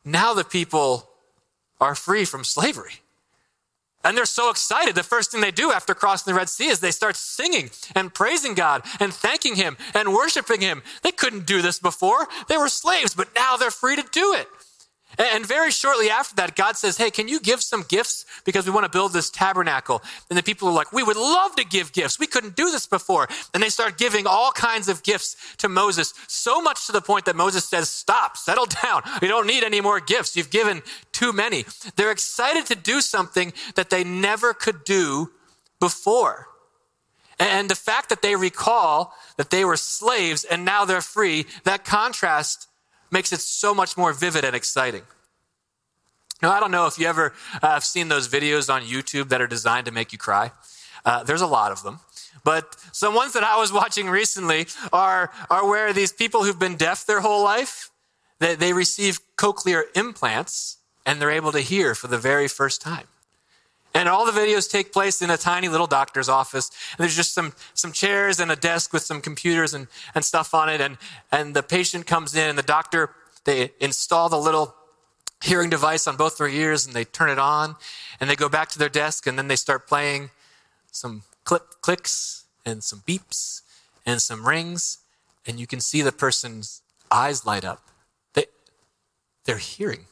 now 0.04 0.36
the 0.36 0.44
people 0.44 1.10
are 1.82 1.96
free 1.96 2.26
from 2.26 2.44
slavery. 2.44 3.02
And 4.06 4.16
they're 4.16 4.26
so 4.26 4.52
excited. 4.52 4.94
The 4.94 5.02
first 5.04 5.32
thing 5.32 5.42
they 5.42 5.50
do 5.50 5.72
after 5.72 5.96
crossing 5.96 6.32
the 6.32 6.38
Red 6.38 6.48
Sea 6.48 6.68
is 6.68 6.80
they 6.80 6.92
start 6.92 7.16
singing 7.16 7.72
and 7.96 8.14
praising 8.14 8.54
God 8.54 8.84
and 9.00 9.12
thanking 9.12 9.56
Him 9.56 9.78
and 9.96 10.14
worshiping 10.14 10.62
Him. 10.62 10.84
They 11.02 11.12
couldn't 11.12 11.48
do 11.48 11.64
this 11.64 11.80
before. 11.80 12.28
They 12.48 12.56
were 12.56 12.70
slaves, 12.70 13.16
but 13.16 13.34
now 13.36 13.58
they're 13.58 13.72
free 13.72 13.96
to 13.96 14.06
do 14.12 14.34
it. 14.36 14.48
And 15.18 15.46
very 15.46 15.72
shortly 15.72 16.10
after 16.10 16.36
that, 16.36 16.56
God 16.56 16.78
says, 16.78 16.98
Hey, 16.98 17.12
can 17.12 17.28
you 17.28 17.40
give 17.40 17.62
some 17.62 17.84
gifts? 17.88 18.26
Because 18.44 18.66
we 18.66 18.72
want 18.72 18.86
to 18.86 18.90
build 18.90 19.14
this 19.14 19.30
tabernacle. 19.30 20.02
And 20.30 20.38
the 20.38 20.44
people 20.44 20.68
are 20.68 20.74
like, 20.74 20.92
We 20.92 21.04
would 21.04 21.16
love 21.18 21.56
to 21.56 21.66
give 21.66 21.94
gifts. 21.94 22.20
We 22.20 22.28
couldn't 22.28 22.56
do 22.56 22.72
this 22.72 22.86
before. 22.86 23.28
And 23.54 23.62
they 23.62 23.70
start 23.70 23.98
giving 23.98 24.28
all 24.28 24.52
kinds 24.52 24.88
of 24.88 25.04
gifts 25.04 25.36
to 25.58 25.70
Moses, 25.70 26.14
so 26.28 26.62
much 26.62 26.86
to 26.88 26.92
the 26.92 27.02
point 27.02 27.26
that 27.26 27.36
Moses 27.36 27.66
says, 27.66 27.90
Stop, 27.90 28.38
settle 28.38 28.66
down. 28.84 29.04
You 29.22 29.28
don't 29.28 29.48
need 29.48 29.64
any 29.64 29.82
more 29.82 30.00
gifts. 30.00 30.36
You've 30.36 30.50
given 30.50 30.82
too 31.12 31.34
many. 31.34 31.66
They're 31.96 32.12
excited 32.12 32.66
to 32.68 32.76
do 32.76 33.02
something 33.02 33.54
that 33.76 33.90
they 33.90 34.04
never 34.04 34.54
could 34.54 34.84
do 34.84 35.32
before. 35.80 36.48
And 37.40 37.70
the 37.70 37.76
fact 37.76 38.10
that 38.10 38.22
they 38.22 38.36
recall 38.36 39.14
that 39.38 39.50
they 39.50 39.66
were 39.66 39.78
slaves 39.78 40.44
and 40.46 40.64
now 40.64 40.86
they're 40.86 41.02
free, 41.02 41.46
that 41.64 41.84
contrast 41.84 42.68
makes 43.12 43.32
it 43.32 43.40
so 43.40 43.74
much 43.74 43.98
more 43.98 44.14
vivid 44.14 44.44
and 44.44 44.56
exciting. 44.56 45.04
Now, 46.42 46.52
I 46.52 46.60
don't 46.60 46.72
know 46.72 46.86
if 46.86 47.00
you 47.00 47.08
ever 47.08 47.34
uh, 47.62 47.70
have 47.70 47.84
seen 47.84 48.10
those 48.10 48.28
videos 48.28 48.74
on 48.74 48.82
YouTube 48.82 49.30
that 49.30 49.42
are 49.42 49.48
designed 49.48 49.86
to 49.86 49.92
make 49.92 50.12
you 50.12 50.18
cry. 50.18 50.52
Uh, 51.06 51.24
there's 51.24 51.42
a 51.42 51.48
lot 51.48 51.72
of 51.72 51.84
them. 51.84 52.00
But 52.44 52.76
some 52.92 53.16
ones 53.16 53.34
that 53.34 53.44
I 53.44 53.58
was 53.58 53.72
watching 53.82 54.10
recently 54.10 54.68
are, 54.92 55.32
are 55.50 55.68
where 55.68 55.94
these 55.94 56.12
people 56.12 56.44
who've 56.44 56.60
been 56.60 56.76
deaf 56.76 57.06
their 57.06 57.22
whole 57.22 57.44
life, 57.44 57.90
they, 58.40 58.56
they 58.56 58.74
receive 58.74 59.20
cochlear 59.38 59.84
implants 59.96 60.78
and 61.06 61.22
they're 61.22 61.32
able 61.32 61.52
to 61.52 61.62
hear 61.62 61.96
for 61.96 62.08
the 62.08 62.18
very 62.18 62.48
first 62.48 62.82
time. 62.82 63.08
And 63.96 64.10
all 64.10 64.26
the 64.26 64.38
videos 64.38 64.70
take 64.70 64.92
place 64.92 65.22
in 65.22 65.30
a 65.30 65.38
tiny 65.38 65.70
little 65.70 65.88
doctor's 65.88 66.28
office. 66.28 66.70
And 66.92 67.00
there's 67.00 67.16
just 67.16 67.34
some, 67.34 67.54
some 67.74 67.94
chairs 67.94 68.42
and 68.42 68.52
a 68.52 68.56
desk 68.58 68.92
with 68.92 69.04
some 69.04 69.22
computers 69.22 69.74
and, 69.74 69.88
and 70.14 70.26
stuff 70.26 70.54
on 70.54 70.68
it. 70.68 70.82
And, 70.82 70.98
and 71.32 71.56
the 71.56 71.64
patient 71.64 72.06
comes 72.06 72.36
in 72.36 72.50
and 72.50 72.58
the 72.58 72.64
doctor, 72.64 73.12
they 73.46 73.72
install 73.80 74.28
the 74.28 74.38
little 74.38 74.76
hearing 75.42 75.70
device 75.70 76.08
on 76.08 76.18
both 76.18 76.38
their 76.38 76.50
ears 76.50 76.86
and 76.86 76.94
they 76.94 77.06
turn 77.06 77.30
it 77.30 77.40
on 77.40 77.78
and 78.20 78.30
they 78.30 78.36
go 78.36 78.50
back 78.50 78.68
to 78.70 78.80
their 78.80 78.90
desk 78.90 79.28
and 79.28 79.38
then 79.38 79.48
they 79.48 79.56
start 79.56 79.88
playing 79.88 80.30
some 80.92 81.24
click, 81.46 81.64
clicks 81.80 82.44
and 82.66 82.84
some 82.84 83.00
beeps 83.08 83.62
and 84.06 84.22
some 84.22 84.46
rings. 84.46 84.98
And 85.48 85.58
you 85.58 85.68
can 85.68 85.80
see 85.80 86.02
the 86.02 86.12
person's 86.12 86.82
eyes 87.10 87.46
light 87.46 87.64
up. 87.64 87.82
They, 88.34 88.48
they're 89.46 89.58
hearing 89.58 90.08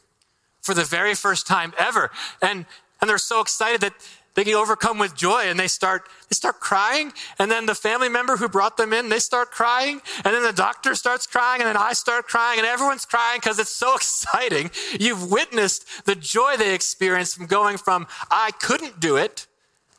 for 0.62 0.72
the 0.72 0.84
very 0.84 1.14
first 1.14 1.46
time 1.46 1.74
ever. 1.78 2.10
And 2.40 2.64
and 3.04 3.10
they're 3.10 3.18
so 3.18 3.42
excited 3.42 3.82
that 3.82 3.92
they 4.32 4.44
get 4.44 4.54
overcome 4.54 4.98
with 4.98 5.14
joy 5.14 5.42
and 5.42 5.60
they 5.60 5.68
start 5.68 6.08
they 6.30 6.32
start 6.32 6.58
crying. 6.58 7.12
And 7.38 7.50
then 7.50 7.66
the 7.66 7.74
family 7.74 8.08
member 8.08 8.38
who 8.38 8.48
brought 8.48 8.78
them 8.78 8.94
in 8.94 9.10
they 9.10 9.18
start 9.18 9.50
crying. 9.50 10.00
And 10.24 10.34
then 10.34 10.42
the 10.42 10.54
doctor 10.54 10.94
starts 10.94 11.26
crying 11.26 11.60
and 11.60 11.68
then 11.68 11.76
i 11.76 11.92
start 11.92 12.26
crying 12.26 12.58
and 12.58 12.66
everyone's 12.66 13.04
crying 13.04 13.40
because 13.42 13.58
it's 13.58 13.68
so 13.68 13.94
exciting. 13.94 14.70
You've 14.98 15.30
witnessed 15.30 16.06
the 16.06 16.14
joy 16.14 16.56
they 16.56 16.74
experience 16.74 17.34
from 17.34 17.44
going 17.44 17.76
from 17.76 18.06
i 18.30 18.52
couldn't 18.52 19.00
do 19.00 19.16
it 19.16 19.46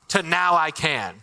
to 0.07 0.23
now 0.23 0.55
i 0.55 0.71
can. 0.71 1.21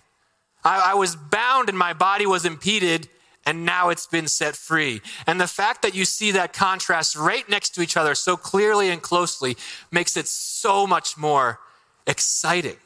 I, 0.65 0.93
I 0.93 0.95
was 0.95 1.17
bound 1.17 1.69
and 1.69 1.77
my 1.77 1.95
body 1.95 2.27
was 2.27 2.45
impeded 2.45 3.09
and 3.45 3.65
now 3.65 3.89
it's 3.89 4.07
been 4.07 4.29
set 4.29 4.55
free. 4.55 5.03
And 5.27 5.41
the 5.41 5.49
fact 5.49 5.83
that 5.83 5.97
you 5.97 6.05
see 6.05 6.31
that 6.31 6.53
contrast 6.53 7.17
right 7.17 7.49
next 7.49 7.71
to 7.71 7.83
each 7.83 7.97
other 7.97 8.15
so 8.15 8.37
clearly 8.37 8.89
and 8.89 9.03
closely 9.03 9.57
makes 9.91 10.17
it 10.17 10.29
so 10.29 10.87
much 10.87 11.19
more 11.19 11.59
exciting. 12.07 12.77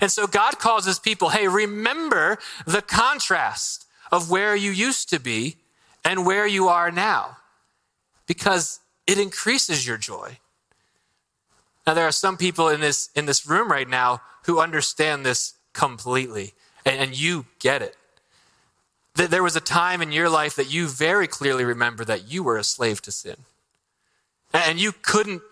And 0.00 0.10
so 0.10 0.26
God 0.26 0.58
calls 0.58 0.86
his 0.86 0.98
people, 0.98 1.30
hey, 1.30 1.46
remember 1.46 2.38
the 2.66 2.82
contrast 2.82 3.86
of 4.10 4.30
where 4.30 4.56
you 4.56 4.70
used 4.70 5.08
to 5.10 5.20
be 5.20 5.56
and 6.04 6.26
where 6.26 6.46
you 6.46 6.68
are 6.68 6.90
now, 6.90 7.38
because 8.26 8.80
it 9.06 9.18
increases 9.18 9.86
your 9.86 9.96
joy. 9.96 10.38
Now, 11.86 11.94
there 11.94 12.06
are 12.06 12.12
some 12.12 12.36
people 12.36 12.68
in 12.68 12.80
this, 12.80 13.10
in 13.14 13.26
this 13.26 13.46
room 13.46 13.70
right 13.70 13.88
now 13.88 14.22
who 14.44 14.58
understand 14.58 15.24
this 15.24 15.54
completely, 15.72 16.54
and, 16.84 16.98
and 16.98 17.18
you 17.18 17.46
get 17.58 17.82
it. 17.82 17.96
That 19.14 19.30
there 19.30 19.42
was 19.42 19.54
a 19.54 19.60
time 19.60 20.02
in 20.02 20.10
your 20.10 20.28
life 20.28 20.56
that 20.56 20.72
you 20.72 20.88
very 20.88 21.28
clearly 21.28 21.64
remember 21.64 22.04
that 22.04 22.30
you 22.30 22.42
were 22.42 22.56
a 22.56 22.64
slave 22.64 23.00
to 23.02 23.12
sin. 23.12 23.36
And 24.52 24.80
you 24.80 24.92
couldn't 24.92 25.42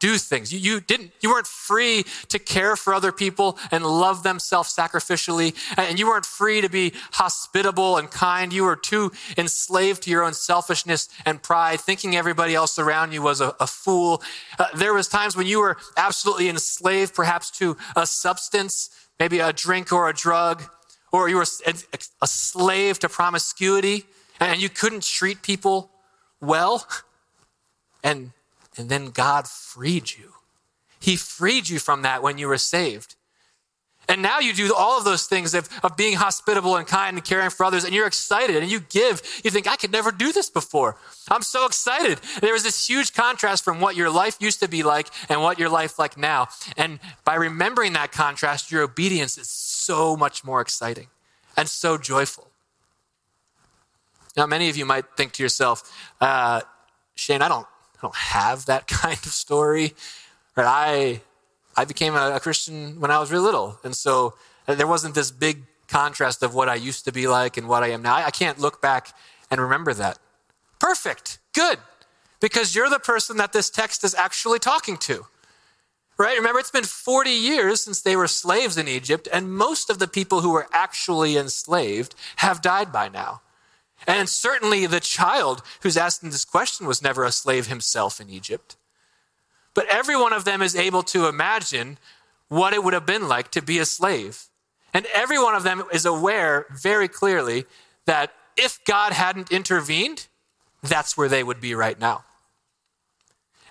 do 0.00 0.18
things. 0.18 0.52
You, 0.52 0.58
you 0.58 0.80
didn't, 0.80 1.12
you 1.20 1.30
weren't 1.30 1.46
free 1.46 2.04
to 2.28 2.38
care 2.38 2.74
for 2.74 2.92
other 2.92 3.12
people 3.12 3.58
and 3.70 3.84
love 3.84 4.22
them 4.22 4.40
self-sacrificially. 4.40 5.54
And 5.76 5.98
you 5.98 6.08
weren't 6.08 6.26
free 6.26 6.60
to 6.60 6.68
be 6.68 6.92
hospitable 7.12 7.98
and 7.98 8.10
kind. 8.10 8.52
You 8.52 8.64
were 8.64 8.76
too 8.76 9.12
enslaved 9.38 10.02
to 10.02 10.10
your 10.10 10.24
own 10.24 10.34
selfishness 10.34 11.08
and 11.24 11.40
pride, 11.42 11.80
thinking 11.80 12.16
everybody 12.16 12.54
else 12.54 12.78
around 12.78 13.12
you 13.12 13.22
was 13.22 13.40
a, 13.40 13.54
a 13.60 13.66
fool. 13.66 14.22
Uh, 14.58 14.66
there 14.74 14.94
was 14.94 15.06
times 15.06 15.36
when 15.36 15.46
you 15.46 15.60
were 15.60 15.76
absolutely 15.96 16.48
enslaved, 16.48 17.14
perhaps 17.14 17.50
to 17.52 17.76
a 17.94 18.06
substance, 18.06 18.90
maybe 19.20 19.38
a 19.38 19.52
drink 19.52 19.92
or 19.92 20.08
a 20.08 20.14
drug, 20.14 20.62
or 21.12 21.28
you 21.28 21.36
were 21.36 21.46
a, 21.66 21.74
a 22.22 22.26
slave 22.26 22.98
to 23.00 23.08
promiscuity 23.08 24.06
and 24.40 24.60
you 24.62 24.68
couldn't 24.68 25.02
treat 25.02 25.42
people 25.42 25.90
well. 26.40 26.86
And 28.02 28.32
and 28.76 28.88
then 28.88 29.10
God 29.10 29.46
freed 29.46 30.12
you. 30.12 30.34
He 31.00 31.16
freed 31.16 31.68
you 31.68 31.78
from 31.78 32.02
that 32.02 32.22
when 32.22 32.38
you 32.38 32.48
were 32.48 32.58
saved. 32.58 33.16
And 34.08 34.22
now 34.22 34.40
you 34.40 34.52
do 34.52 34.74
all 34.74 34.98
of 34.98 35.04
those 35.04 35.26
things 35.26 35.54
of, 35.54 35.68
of 35.84 35.96
being 35.96 36.14
hospitable 36.14 36.74
and 36.74 36.84
kind 36.84 37.16
and 37.16 37.24
caring 37.24 37.50
for 37.50 37.64
others, 37.64 37.84
and 37.84 37.94
you're 37.94 38.08
excited 38.08 38.56
and 38.56 38.68
you 38.68 38.80
give. 38.80 39.22
You 39.44 39.52
think, 39.52 39.68
I 39.68 39.76
could 39.76 39.92
never 39.92 40.10
do 40.10 40.32
this 40.32 40.50
before. 40.50 40.96
I'm 41.30 41.42
so 41.42 41.64
excited. 41.64 42.18
There 42.40 42.52
was 42.52 42.64
this 42.64 42.88
huge 42.88 43.12
contrast 43.12 43.62
from 43.62 43.78
what 43.80 43.94
your 43.94 44.10
life 44.10 44.36
used 44.40 44.58
to 44.60 44.68
be 44.68 44.82
like 44.82 45.08
and 45.28 45.42
what 45.42 45.60
your 45.60 45.68
life 45.68 45.96
like 45.96 46.16
now. 46.16 46.48
And 46.76 46.98
by 47.24 47.36
remembering 47.36 47.92
that 47.92 48.10
contrast, 48.10 48.72
your 48.72 48.82
obedience 48.82 49.38
is 49.38 49.48
so 49.48 50.16
much 50.16 50.42
more 50.44 50.60
exciting 50.60 51.06
and 51.56 51.68
so 51.68 51.96
joyful. 51.96 52.48
Now, 54.36 54.46
many 54.46 54.68
of 54.68 54.76
you 54.76 54.86
might 54.86 55.04
think 55.16 55.32
to 55.34 55.42
yourself, 55.42 55.82
uh, 56.20 56.62
Shane, 57.14 57.42
I 57.42 57.48
don't, 57.48 57.66
I 58.00 58.06
don't 58.06 58.16
have 58.16 58.66
that 58.66 58.86
kind 58.86 59.18
of 59.18 59.32
story. 59.32 59.94
Right? 60.56 60.66
I 60.66 61.20
I 61.76 61.84
became 61.84 62.14
a, 62.14 62.38
Christian 62.40 63.00
when 63.00 63.10
I 63.10 63.18
was 63.18 63.30
really 63.30 63.44
little, 63.44 63.78
and 63.84 63.94
so 63.94 64.34
uh, 64.66 64.74
there 64.74 64.86
wasn't 64.86 65.14
this 65.14 65.30
big 65.30 65.62
contrast 65.88 66.42
of 66.42 66.54
what 66.54 66.68
I 66.68 66.74
used 66.74 67.04
to 67.04 67.12
be 67.12 67.26
like 67.26 67.56
and 67.56 67.68
what 67.68 67.82
I 67.82 67.88
am 67.88 68.02
now. 68.02 68.16
I, 68.16 68.26
I 68.26 68.30
can't 68.30 68.58
look 68.58 68.82
back 68.82 69.14
and 69.50 69.60
remember 69.60 69.94
that. 69.94 70.18
Perfect, 70.78 71.38
good, 71.52 71.78
because 72.40 72.74
you're 72.74 72.90
the 72.90 72.98
person 72.98 73.36
that 73.36 73.52
this 73.52 73.70
text 73.70 74.04
is 74.04 74.14
actually 74.14 74.58
talking 74.58 74.96
to. 74.98 75.26
Right? 76.18 76.36
Remember, 76.36 76.58
it's 76.58 76.70
been 76.70 76.84
40 76.84 77.30
years 77.30 77.80
since 77.80 78.02
they 78.02 78.14
were 78.14 78.28
slaves 78.28 78.76
in 78.76 78.88
Egypt, 78.88 79.26
and 79.32 79.54
most 79.54 79.88
of 79.88 79.98
the 79.98 80.08
people 80.08 80.42
who 80.42 80.50
were 80.50 80.66
actually 80.72 81.36
enslaved 81.38 82.14
have 82.36 82.60
died 82.60 82.92
by 82.92 83.08
now. 83.08 83.40
And 84.06 84.28
certainly 84.28 84.86
the 84.86 85.00
child 85.00 85.62
who's 85.82 85.96
asking 85.96 86.30
this 86.30 86.44
question 86.44 86.86
was 86.86 87.02
never 87.02 87.24
a 87.24 87.32
slave 87.32 87.66
himself 87.66 88.20
in 88.20 88.30
Egypt. 88.30 88.76
But 89.74 89.86
every 89.88 90.16
one 90.16 90.32
of 90.32 90.44
them 90.44 90.62
is 90.62 90.74
able 90.74 91.02
to 91.04 91.26
imagine 91.26 91.98
what 92.48 92.72
it 92.72 92.82
would 92.82 92.94
have 92.94 93.06
been 93.06 93.28
like 93.28 93.50
to 93.52 93.62
be 93.62 93.78
a 93.78 93.84
slave. 93.84 94.46
And 94.92 95.06
every 95.14 95.38
one 95.38 95.54
of 95.54 95.62
them 95.62 95.84
is 95.92 96.04
aware 96.04 96.66
very 96.70 97.08
clearly 97.08 97.64
that 98.06 98.32
if 98.56 98.80
God 98.84 99.12
hadn't 99.12 99.52
intervened, 99.52 100.26
that's 100.82 101.16
where 101.16 101.28
they 101.28 101.44
would 101.44 101.60
be 101.60 101.74
right 101.74 101.98
now. 101.98 102.24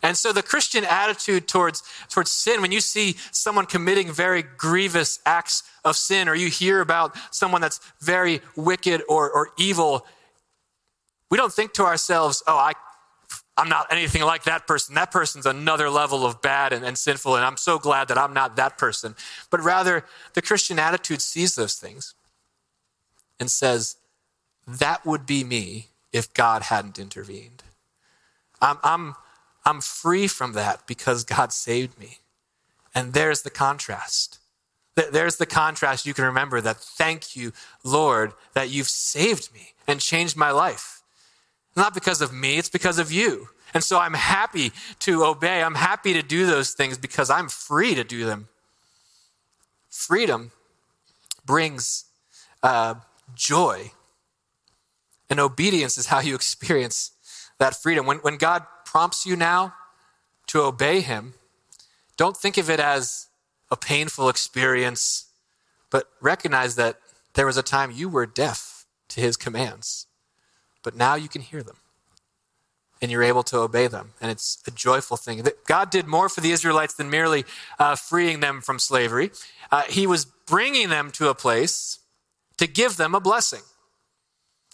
And 0.01 0.15
so 0.15 0.31
the 0.31 0.43
Christian 0.43 0.85
attitude 0.85 1.47
towards, 1.47 1.83
towards 2.09 2.31
sin, 2.31 2.61
when 2.61 2.71
you 2.71 2.79
see 2.79 3.17
someone 3.31 3.65
committing 3.65 4.11
very 4.11 4.43
grievous 4.43 5.19
acts 5.25 5.63
of 5.83 5.97
sin, 5.97 6.29
or 6.29 6.35
you 6.35 6.47
hear 6.47 6.79
about 6.79 7.17
someone 7.31 7.59
that's 7.59 7.81
very 7.99 8.41
wicked 8.55 9.03
or, 9.09 9.29
or 9.29 9.49
evil, 9.57 10.05
we 11.29 11.37
don't 11.37 11.53
think 11.53 11.73
to 11.73 11.83
ourselves, 11.83 12.43
oh, 12.47 12.57
I, 12.57 12.73
I'm 13.57 13.69
not 13.69 13.87
anything 13.91 14.23
like 14.23 14.43
that 14.43 14.67
person. 14.67 14.95
That 14.95 15.11
person's 15.11 15.45
another 15.45 15.89
level 15.89 16.25
of 16.25 16.41
bad 16.41 16.73
and, 16.73 16.85
and 16.85 16.97
sinful, 16.97 17.35
and 17.35 17.45
I'm 17.45 17.57
so 17.57 17.77
glad 17.77 18.07
that 18.07 18.17
I'm 18.17 18.33
not 18.33 18.55
that 18.55 18.77
person. 18.77 19.15
But 19.49 19.61
rather, 19.61 20.05
the 20.33 20.41
Christian 20.41 20.79
attitude 20.79 21.21
sees 21.21 21.55
those 21.55 21.75
things 21.75 22.13
and 23.39 23.51
says, 23.51 23.97
that 24.67 25.05
would 25.05 25.25
be 25.25 25.43
me 25.43 25.87
if 26.13 26.33
God 26.33 26.63
hadn't 26.63 26.99
intervened. 26.99 27.63
I'm, 28.61 28.77
I'm, 28.83 29.15
I'm 29.65 29.81
free 29.81 30.27
from 30.27 30.53
that 30.53 30.85
because 30.87 31.23
God 31.23 31.51
saved 31.53 31.99
me. 31.99 32.19
And 32.93 33.13
there's 33.13 33.43
the 33.43 33.49
contrast. 33.49 34.39
There's 34.95 35.37
the 35.37 35.45
contrast 35.45 36.05
you 36.05 36.13
can 36.13 36.25
remember 36.25 36.59
that 36.61 36.77
thank 36.77 37.35
you, 37.35 37.53
Lord, 37.83 38.33
that 38.53 38.69
you've 38.69 38.89
saved 38.89 39.53
me 39.53 39.73
and 39.87 39.99
changed 39.99 40.35
my 40.35 40.51
life. 40.51 40.98
Not 41.75 41.93
because 41.93 42.21
of 42.21 42.33
me, 42.33 42.57
it's 42.57 42.69
because 42.69 42.99
of 42.99 43.11
you. 43.11 43.49
And 43.73 43.83
so 43.83 43.99
I'm 43.99 44.15
happy 44.15 44.71
to 44.99 45.23
obey. 45.23 45.61
I'm 45.61 45.75
happy 45.75 46.13
to 46.13 46.23
do 46.23 46.45
those 46.45 46.71
things 46.71 46.97
because 46.97 47.29
I'm 47.29 47.49
free 47.49 47.93
to 47.95 48.03
do 48.03 48.25
them. 48.25 48.47
Freedom 49.89 50.51
brings 51.45 52.05
uh, 52.63 52.95
joy. 53.35 53.91
And 55.29 55.39
obedience 55.39 55.97
is 55.97 56.07
how 56.07 56.19
you 56.19 56.35
experience 56.41 57.11
that 57.59 57.75
freedom. 57.75 58.05
When, 58.05 58.17
when 58.19 58.37
God 58.37 58.65
prompts 58.85 59.25
you 59.25 59.35
now 59.35 59.75
to 60.47 60.61
obey 60.61 61.01
Him, 61.01 61.35
don't 62.17 62.35
think 62.35 62.57
of 62.57 62.69
it 62.69 62.79
as 62.79 63.27
a 63.71 63.77
painful 63.77 64.29
experience, 64.29 65.27
but 65.89 66.09
recognize 66.21 66.75
that 66.75 66.99
there 67.35 67.45
was 67.45 67.57
a 67.57 67.63
time 67.63 67.91
you 67.91 68.09
were 68.09 68.25
deaf 68.25 68.85
to 69.09 69.21
His 69.21 69.37
commands, 69.37 70.07
but 70.83 70.95
now 70.95 71.15
you 71.15 71.29
can 71.29 71.41
hear 71.41 71.63
them 71.63 71.77
and 73.01 73.11
you're 73.11 73.23
able 73.23 73.43
to 73.43 73.57
obey 73.57 73.87
them. 73.87 74.11
And 74.21 74.29
it's 74.29 74.61
a 74.67 74.71
joyful 74.71 75.17
thing. 75.17 75.41
God 75.67 75.89
did 75.89 76.05
more 76.05 76.29
for 76.29 76.41
the 76.41 76.51
Israelites 76.51 76.93
than 76.93 77.09
merely 77.09 77.45
uh, 77.77 77.95
freeing 77.95 78.39
them 78.39 78.61
from 78.61 78.79
slavery. 78.79 79.31
Uh, 79.71 79.83
he 79.83 80.05
was 80.05 80.25
bringing 80.25 80.89
them 80.89 81.11
to 81.11 81.29
a 81.29 81.35
place 81.35 81.99
to 82.57 82.67
give 82.67 82.97
them 82.97 83.15
a 83.15 83.19
blessing. 83.19 83.61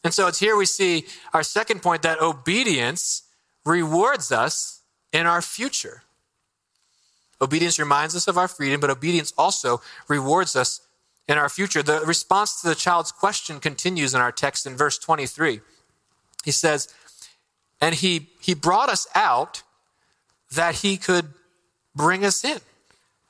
And 0.03 0.13
so 0.13 0.27
it's 0.27 0.39
here 0.39 0.55
we 0.55 0.65
see 0.65 1.05
our 1.33 1.43
second 1.43 1.81
point 1.81 2.01
that 2.01 2.21
obedience 2.21 3.23
rewards 3.65 4.31
us 4.31 4.81
in 5.11 5.25
our 5.25 5.41
future. 5.41 6.03
Obedience 7.41 7.79
reminds 7.79 8.15
us 8.15 8.27
of 8.27 8.37
our 8.37 8.47
freedom, 8.47 8.79
but 8.79 8.89
obedience 8.89 9.33
also 9.37 9.81
rewards 10.07 10.55
us 10.55 10.81
in 11.27 11.37
our 11.37 11.49
future. 11.49 11.83
The 11.83 12.01
response 12.01 12.61
to 12.61 12.69
the 12.69 12.75
child's 12.75 13.11
question 13.11 13.59
continues 13.59 14.13
in 14.13 14.21
our 14.21 14.31
text 14.31 14.65
in 14.65 14.75
verse 14.75 14.97
23. 14.97 15.61
He 16.45 16.51
says, 16.51 16.93
And 17.81 17.95
he, 17.95 18.29
he 18.39 18.53
brought 18.53 18.89
us 18.89 19.07
out 19.15 19.63
that 20.53 20.75
he 20.75 20.95
could 20.95 21.33
bring 21.95 22.23
us 22.23 22.45
in 22.45 22.59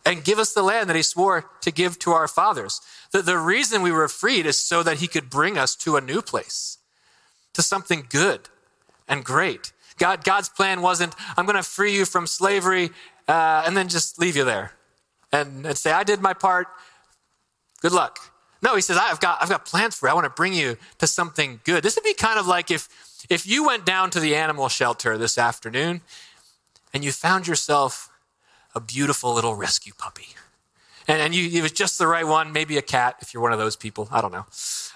and 0.05 0.23
give 0.23 0.37
us 0.37 0.53
the 0.53 0.61
land 0.61 0.89
that 0.89 0.95
he 0.95 1.01
swore 1.01 1.49
to 1.61 1.71
give 1.71 1.97
to 1.99 2.11
our 2.11 2.27
fathers. 2.27 2.81
The, 3.11 3.21
the 3.21 3.37
reason 3.37 3.81
we 3.81 3.91
were 3.91 4.07
freed 4.07 4.45
is 4.45 4.59
so 4.59 4.83
that 4.83 4.97
he 4.97 5.07
could 5.07 5.29
bring 5.29 5.57
us 5.57 5.75
to 5.77 5.95
a 5.95 6.01
new 6.01 6.21
place, 6.21 6.77
to 7.53 7.63
something 7.63 8.05
good 8.09 8.49
and 9.07 9.23
great. 9.23 9.71
God, 9.97 10.23
God's 10.23 10.49
plan 10.49 10.81
wasn't, 10.81 11.15
I'm 11.37 11.45
going 11.45 11.55
to 11.55 11.63
free 11.63 11.95
you 11.95 12.05
from 12.05 12.27
slavery 12.27 12.91
uh, 13.27 13.63
and 13.65 13.75
then 13.75 13.87
just 13.87 14.19
leave 14.19 14.35
you 14.35 14.43
there 14.43 14.73
and, 15.31 15.65
and 15.65 15.77
say, 15.77 15.91
I 15.91 16.03
did 16.03 16.21
my 16.21 16.33
part. 16.33 16.67
Good 17.81 17.93
luck. 17.93 18.19
No, 18.65 18.75
he 18.75 18.81
says, 18.81 18.97
I've 18.97 19.19
got, 19.19 19.43
I've 19.43 19.49
got 19.49 19.63
plans 19.63 19.95
for 19.95 20.07
you. 20.07 20.11
I 20.11 20.15
want 20.15 20.25
to 20.25 20.31
bring 20.31 20.53
you 20.53 20.75
to 20.97 21.05
something 21.05 21.59
good. 21.65 21.83
This 21.83 21.95
would 21.95 22.03
be 22.03 22.15
kind 22.15 22.39
of 22.39 22.47
like 22.47 22.71
if, 22.71 22.89
if 23.29 23.45
you 23.45 23.63
went 23.63 23.85
down 23.85 24.09
to 24.09 24.19
the 24.19 24.35
animal 24.35 24.69
shelter 24.69 25.19
this 25.19 25.37
afternoon 25.37 26.01
and 26.91 27.03
you 27.03 27.11
found 27.11 27.47
yourself 27.47 28.09
a 28.73 28.79
beautiful 28.79 29.35
little 29.35 29.53
rescue 29.53 29.93
puppy. 29.95 30.29
And, 31.07 31.21
and 31.21 31.35
you, 31.35 31.59
it 31.59 31.61
was 31.61 31.73
just 31.73 31.99
the 31.99 32.07
right 32.07 32.25
one, 32.25 32.53
maybe 32.53 32.75
a 32.77 32.81
cat 32.81 33.17
if 33.21 33.35
you're 33.35 33.43
one 33.43 33.53
of 33.53 33.59
those 33.59 33.75
people. 33.75 34.07
I 34.11 34.19
don't 34.19 34.31
know. 34.31 34.47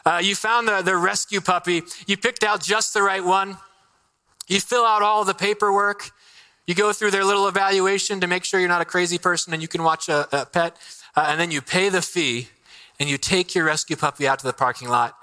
Uh, 0.03 0.19
you 0.21 0.33
found 0.33 0.67
the, 0.67 0.81
the 0.81 0.97
rescue 0.97 1.39
puppy. 1.39 1.83
You 2.07 2.17
picked 2.17 2.43
out 2.43 2.63
just 2.63 2.95
the 2.95 3.03
right 3.03 3.23
one. 3.23 3.57
You 4.47 4.59
fill 4.59 4.83
out 4.83 5.03
all 5.03 5.23
the 5.25 5.35
paperwork. 5.35 6.09
You 6.65 6.73
go 6.73 6.91
through 6.91 7.11
their 7.11 7.23
little 7.23 7.47
evaluation 7.47 8.19
to 8.21 8.25
make 8.25 8.45
sure 8.45 8.59
you're 8.59 8.67
not 8.67 8.81
a 8.81 8.85
crazy 8.85 9.19
person 9.19 9.53
and 9.53 9.61
you 9.61 9.67
can 9.67 9.83
watch 9.83 10.09
a, 10.09 10.27
a 10.35 10.47
pet. 10.47 10.75
Uh, 11.15 11.27
and 11.29 11.39
then 11.39 11.51
you 11.51 11.61
pay 11.61 11.89
the 11.89 12.01
fee 12.01 12.47
and 12.99 13.09
you 13.09 13.17
take 13.17 13.55
your 13.55 13.65
rescue 13.65 13.95
puppy 13.95 14.27
out 14.27 14.39
to 14.39 14.45
the 14.45 14.53
parking 14.53 14.89
lot 14.89 15.15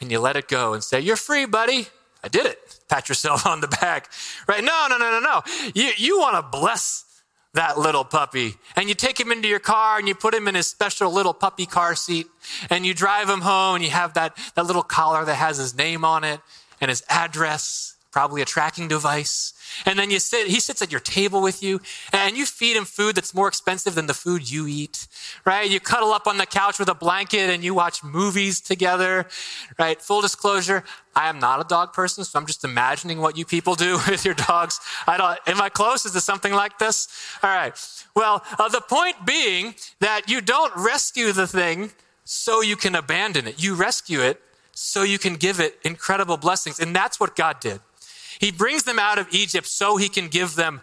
and 0.00 0.10
you 0.10 0.20
let 0.20 0.36
it 0.36 0.48
go 0.48 0.74
and 0.74 0.82
say, 0.82 1.00
You're 1.00 1.16
free, 1.16 1.46
buddy. 1.46 1.86
I 2.24 2.28
did 2.28 2.46
it. 2.46 2.58
Pat 2.88 3.08
yourself 3.08 3.46
on 3.46 3.60
the 3.60 3.68
back. 3.68 4.10
Right? 4.48 4.62
No, 4.62 4.86
no, 4.88 4.98
no, 4.98 5.10
no, 5.10 5.20
no. 5.20 5.42
You, 5.74 5.90
you 5.96 6.18
want 6.18 6.36
to 6.36 6.58
bless 6.58 7.04
that 7.54 7.78
little 7.78 8.04
puppy. 8.04 8.54
And 8.76 8.88
you 8.88 8.94
take 8.94 9.18
him 9.18 9.32
into 9.32 9.48
your 9.48 9.58
car 9.58 9.98
and 9.98 10.06
you 10.06 10.14
put 10.14 10.34
him 10.34 10.46
in 10.46 10.54
his 10.54 10.66
special 10.66 11.10
little 11.10 11.34
puppy 11.34 11.66
car 11.66 11.94
seat 11.94 12.26
and 12.70 12.84
you 12.84 12.94
drive 12.94 13.28
him 13.28 13.40
home 13.40 13.76
and 13.76 13.84
you 13.84 13.90
have 13.90 14.14
that, 14.14 14.36
that 14.54 14.66
little 14.66 14.82
collar 14.82 15.24
that 15.24 15.34
has 15.34 15.56
his 15.56 15.76
name 15.76 16.04
on 16.04 16.22
it 16.22 16.40
and 16.80 16.90
his 16.90 17.02
address, 17.08 17.96
probably 18.12 18.42
a 18.42 18.44
tracking 18.44 18.88
device. 18.88 19.54
And 19.84 19.98
then 19.98 20.10
you 20.10 20.18
sit, 20.18 20.46
he 20.48 20.60
sits 20.60 20.82
at 20.82 20.90
your 20.90 21.00
table 21.00 21.42
with 21.42 21.62
you 21.62 21.80
and 22.12 22.36
you 22.36 22.46
feed 22.46 22.76
him 22.76 22.84
food 22.84 23.16
that's 23.16 23.34
more 23.34 23.48
expensive 23.48 23.94
than 23.94 24.06
the 24.06 24.14
food 24.14 24.50
you 24.50 24.66
eat, 24.66 25.06
right? 25.44 25.68
You 25.70 25.80
cuddle 25.80 26.12
up 26.12 26.26
on 26.26 26.38
the 26.38 26.46
couch 26.46 26.78
with 26.78 26.88
a 26.88 26.94
blanket 26.94 27.50
and 27.50 27.62
you 27.62 27.74
watch 27.74 28.02
movies 28.02 28.60
together, 28.60 29.26
right? 29.78 30.00
Full 30.00 30.20
disclosure, 30.20 30.84
I 31.14 31.28
am 31.28 31.38
not 31.38 31.60
a 31.60 31.64
dog 31.64 31.92
person, 31.92 32.24
so 32.24 32.38
I'm 32.38 32.46
just 32.46 32.64
imagining 32.64 33.20
what 33.20 33.36
you 33.38 33.44
people 33.44 33.74
do 33.74 33.98
with 34.08 34.24
your 34.24 34.34
dogs. 34.34 34.80
I 35.06 35.16
don't, 35.16 35.38
am 35.46 35.60
I 35.60 35.68
close? 35.68 36.04
Is 36.04 36.12
this 36.12 36.24
something 36.24 36.52
like 36.52 36.78
this? 36.78 37.08
All 37.42 37.50
right. 37.50 37.74
Well, 38.14 38.44
uh, 38.58 38.68
the 38.68 38.80
point 38.80 39.26
being 39.26 39.74
that 40.00 40.28
you 40.28 40.40
don't 40.40 40.72
rescue 40.76 41.32
the 41.32 41.46
thing 41.46 41.90
so 42.24 42.60
you 42.60 42.76
can 42.76 42.94
abandon 42.94 43.46
it. 43.46 43.62
You 43.62 43.74
rescue 43.74 44.20
it 44.20 44.40
so 44.72 45.02
you 45.02 45.18
can 45.18 45.34
give 45.34 45.58
it 45.58 45.78
incredible 45.84 46.36
blessings. 46.36 46.78
And 46.78 46.94
that's 46.94 47.18
what 47.18 47.34
God 47.34 47.60
did. 47.60 47.80
He 48.38 48.50
brings 48.50 48.84
them 48.84 48.98
out 48.98 49.18
of 49.18 49.28
Egypt 49.32 49.66
so 49.66 49.96
he 49.96 50.08
can 50.08 50.28
give 50.28 50.54
them 50.54 50.80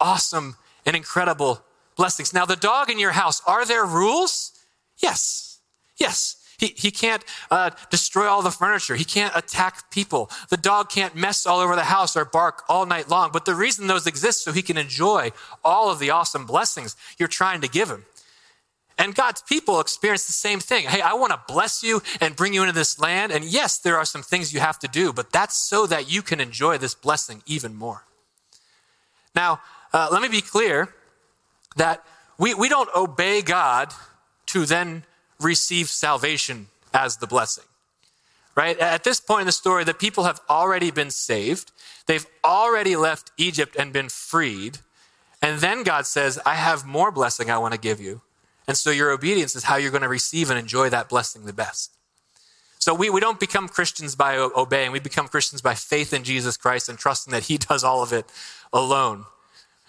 awesome 0.00 0.56
and 0.84 0.96
incredible 0.96 1.62
blessings. 1.96 2.32
Now, 2.32 2.44
the 2.44 2.56
dog 2.56 2.90
in 2.90 2.98
your 2.98 3.12
house, 3.12 3.42
are 3.46 3.64
there 3.64 3.84
rules? 3.84 4.52
Yes. 4.98 5.60
Yes. 5.96 6.36
He, 6.58 6.68
he 6.68 6.90
can't 6.90 7.22
uh, 7.50 7.70
destroy 7.90 8.26
all 8.26 8.42
the 8.42 8.50
furniture. 8.50 8.94
He 8.94 9.04
can't 9.04 9.36
attack 9.36 9.90
people. 9.90 10.30
The 10.48 10.56
dog 10.56 10.88
can't 10.88 11.14
mess 11.14 11.44
all 11.44 11.60
over 11.60 11.76
the 11.76 11.84
house 11.84 12.16
or 12.16 12.24
bark 12.24 12.62
all 12.68 12.86
night 12.86 13.10
long. 13.10 13.30
But 13.32 13.44
the 13.44 13.54
reason 13.54 13.86
those 13.86 14.06
exist 14.06 14.44
so 14.44 14.52
he 14.52 14.62
can 14.62 14.78
enjoy 14.78 15.32
all 15.62 15.90
of 15.90 15.98
the 15.98 16.10
awesome 16.10 16.46
blessings 16.46 16.96
you're 17.18 17.28
trying 17.28 17.60
to 17.60 17.68
give 17.68 17.90
him. 17.90 18.06
And 18.98 19.14
God's 19.14 19.42
people 19.42 19.78
experience 19.80 20.26
the 20.26 20.32
same 20.32 20.58
thing. 20.58 20.86
Hey, 20.86 21.02
I 21.02 21.12
want 21.14 21.32
to 21.32 21.40
bless 21.46 21.82
you 21.82 22.02
and 22.20 22.34
bring 22.34 22.54
you 22.54 22.62
into 22.62 22.72
this 22.72 22.98
land. 22.98 23.30
And 23.30 23.44
yes, 23.44 23.78
there 23.78 23.96
are 23.96 24.06
some 24.06 24.22
things 24.22 24.54
you 24.54 24.60
have 24.60 24.78
to 24.78 24.88
do, 24.88 25.12
but 25.12 25.32
that's 25.32 25.56
so 25.56 25.86
that 25.86 26.10
you 26.10 26.22
can 26.22 26.40
enjoy 26.40 26.78
this 26.78 26.94
blessing 26.94 27.42
even 27.46 27.74
more. 27.74 28.04
Now, 29.34 29.60
uh, 29.92 30.08
let 30.10 30.22
me 30.22 30.28
be 30.28 30.40
clear 30.40 30.94
that 31.76 32.02
we, 32.38 32.54
we 32.54 32.70
don't 32.70 32.88
obey 32.94 33.42
God 33.42 33.92
to 34.46 34.64
then 34.64 35.04
receive 35.40 35.88
salvation 35.88 36.68
as 36.94 37.18
the 37.18 37.26
blessing. 37.26 37.64
Right? 38.54 38.78
At 38.78 39.04
this 39.04 39.20
point 39.20 39.42
in 39.42 39.46
the 39.46 39.52
story, 39.52 39.84
the 39.84 39.92
people 39.92 40.24
have 40.24 40.40
already 40.48 40.90
been 40.90 41.10
saved. 41.10 41.72
They've 42.06 42.26
already 42.42 42.96
left 42.96 43.30
Egypt 43.36 43.76
and 43.78 43.92
been 43.92 44.08
freed. 44.08 44.78
And 45.42 45.60
then 45.60 45.82
God 45.82 46.06
says, 46.06 46.40
I 46.46 46.54
have 46.54 46.86
more 46.86 47.10
blessing 47.10 47.50
I 47.50 47.58
want 47.58 47.74
to 47.74 47.80
give 47.80 48.00
you. 48.00 48.22
And 48.68 48.76
so 48.76 48.90
your 48.90 49.10
obedience 49.10 49.54
is 49.54 49.64
how 49.64 49.76
you're 49.76 49.90
going 49.90 50.02
to 50.02 50.08
receive 50.08 50.50
and 50.50 50.58
enjoy 50.58 50.88
that 50.90 51.08
blessing 51.08 51.44
the 51.44 51.52
best. 51.52 51.92
So 52.78 52.94
we, 52.94 53.10
we 53.10 53.20
don't 53.20 53.40
become 53.40 53.68
Christians 53.68 54.14
by 54.14 54.36
obeying. 54.36 54.92
We 54.92 55.00
become 55.00 55.28
Christians 55.28 55.60
by 55.60 55.74
faith 55.74 56.12
in 56.12 56.24
Jesus 56.24 56.56
Christ 56.56 56.88
and 56.88 56.98
trusting 56.98 57.32
that 57.32 57.44
he 57.44 57.58
does 57.70 57.84
all 57.84 58.02
of 58.02 58.12
it 58.12 58.26
alone. 58.72 59.24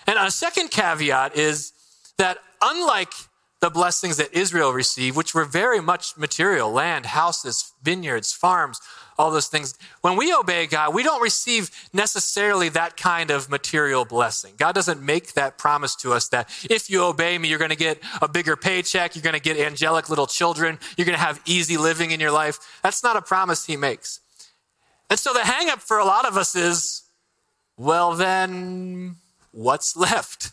And 0.05 0.17
a 0.17 0.31
second 0.31 0.71
caveat 0.71 1.35
is 1.35 1.73
that 2.17 2.37
unlike 2.61 3.13
the 3.59 3.69
blessings 3.69 4.17
that 4.17 4.33
Israel 4.33 4.71
received, 4.71 5.17
which 5.17 5.33
were 5.33 5.45
very 5.45 5.81
much 5.81 6.15
material 6.15 6.71
land, 6.71 7.07
houses, 7.07 7.73
vineyards, 7.81 8.31
farms, 8.31 8.79
all 9.17 9.31
those 9.31 9.47
things. 9.47 9.73
When 10.01 10.15
we 10.15 10.33
obey 10.33 10.67
God, 10.67 10.93
we 10.93 11.01
don't 11.01 11.21
receive 11.21 11.71
necessarily 11.91 12.69
that 12.69 12.97
kind 12.97 13.31
of 13.31 13.49
material 13.49 14.05
blessing. 14.05 14.53
God 14.57 14.75
doesn't 14.75 15.01
make 15.01 15.33
that 15.33 15.57
promise 15.57 15.95
to 15.97 16.13
us 16.13 16.29
that 16.29 16.49
if 16.69 16.89
you 16.89 17.03
obey 17.03 17.37
me, 17.37 17.47
you're 17.49 17.57
going 17.57 17.71
to 17.71 17.75
get 17.75 17.99
a 18.21 18.27
bigger 18.27 18.55
paycheck, 18.55 19.15
you're 19.15 19.23
going 19.23 19.33
to 19.33 19.41
get 19.41 19.57
angelic 19.57 20.09
little 20.09 20.27
children, 20.27 20.77
you're 20.95 21.05
going 21.05 21.17
to 21.17 21.23
have 21.23 21.41
easy 21.45 21.77
living 21.77 22.11
in 22.11 22.19
your 22.19 22.31
life. 22.31 22.59
That's 22.83 23.03
not 23.03 23.15
a 23.15 23.21
promise 23.21 23.65
He 23.65 23.75
makes. 23.75 24.19
And 25.09 25.17
so 25.17 25.33
the 25.33 25.39
hangup 25.39 25.79
for 25.79 25.97
a 25.97 26.05
lot 26.05 26.27
of 26.27 26.37
us 26.37 26.55
is, 26.55 27.03
well, 27.77 28.13
then 28.13 29.15
what's 29.51 29.95
left? 29.95 30.51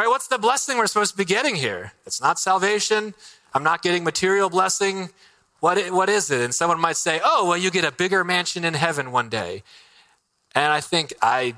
Right? 0.00 0.08
What's 0.08 0.28
the 0.28 0.38
blessing 0.38 0.78
we're 0.78 0.86
supposed 0.86 1.10
to 1.10 1.18
be 1.18 1.26
getting 1.26 1.54
here? 1.54 1.92
It's 2.06 2.22
not 2.22 2.38
salvation. 2.38 3.12
I'm 3.52 3.62
not 3.62 3.82
getting 3.82 4.02
material 4.02 4.48
blessing. 4.48 5.10
What, 5.58 5.76
what 5.92 6.08
is 6.08 6.30
it? 6.30 6.40
And 6.40 6.54
someone 6.54 6.80
might 6.80 6.96
say, 6.96 7.20
oh, 7.22 7.48
well, 7.48 7.58
you 7.58 7.70
get 7.70 7.84
a 7.84 7.92
bigger 7.92 8.24
mansion 8.24 8.64
in 8.64 8.72
heaven 8.72 9.12
one 9.12 9.28
day. 9.28 9.62
And 10.54 10.72
I 10.72 10.80
think 10.80 11.12
I, 11.20 11.54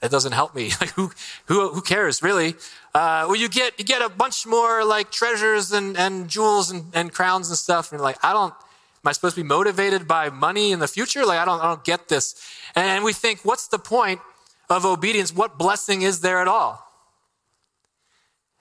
it 0.00 0.12
doesn't 0.12 0.30
help 0.30 0.54
me. 0.54 0.70
Like 0.80 0.90
who, 0.90 1.10
who, 1.46 1.70
who 1.70 1.80
cares 1.82 2.22
really? 2.22 2.54
Uh, 2.94 3.26
well, 3.26 3.34
you 3.34 3.48
get, 3.48 3.76
you 3.76 3.84
get 3.84 4.02
a 4.02 4.08
bunch 4.08 4.46
more 4.46 4.84
like 4.84 5.10
treasures 5.10 5.72
and, 5.72 5.96
and 5.96 6.28
jewels 6.28 6.70
and, 6.70 6.84
and 6.94 7.12
crowns 7.12 7.48
and 7.48 7.58
stuff. 7.58 7.90
And 7.90 8.00
like, 8.00 8.24
I 8.24 8.32
don't, 8.32 8.54
am 8.54 9.06
I 9.06 9.10
supposed 9.10 9.34
to 9.34 9.42
be 9.42 9.48
motivated 9.48 10.06
by 10.06 10.30
money 10.30 10.70
in 10.70 10.78
the 10.78 10.86
future? 10.86 11.26
Like, 11.26 11.40
I 11.40 11.44
don't, 11.44 11.58
I 11.58 11.64
don't 11.64 11.82
get 11.82 12.06
this. 12.06 12.40
And 12.76 13.02
we 13.02 13.12
think, 13.12 13.40
what's 13.44 13.66
the 13.66 13.80
point 13.80 14.20
of 14.68 14.84
obedience? 14.84 15.34
What 15.34 15.58
blessing 15.58 16.02
is 16.02 16.20
there 16.20 16.40
at 16.40 16.46
all? 16.46 16.86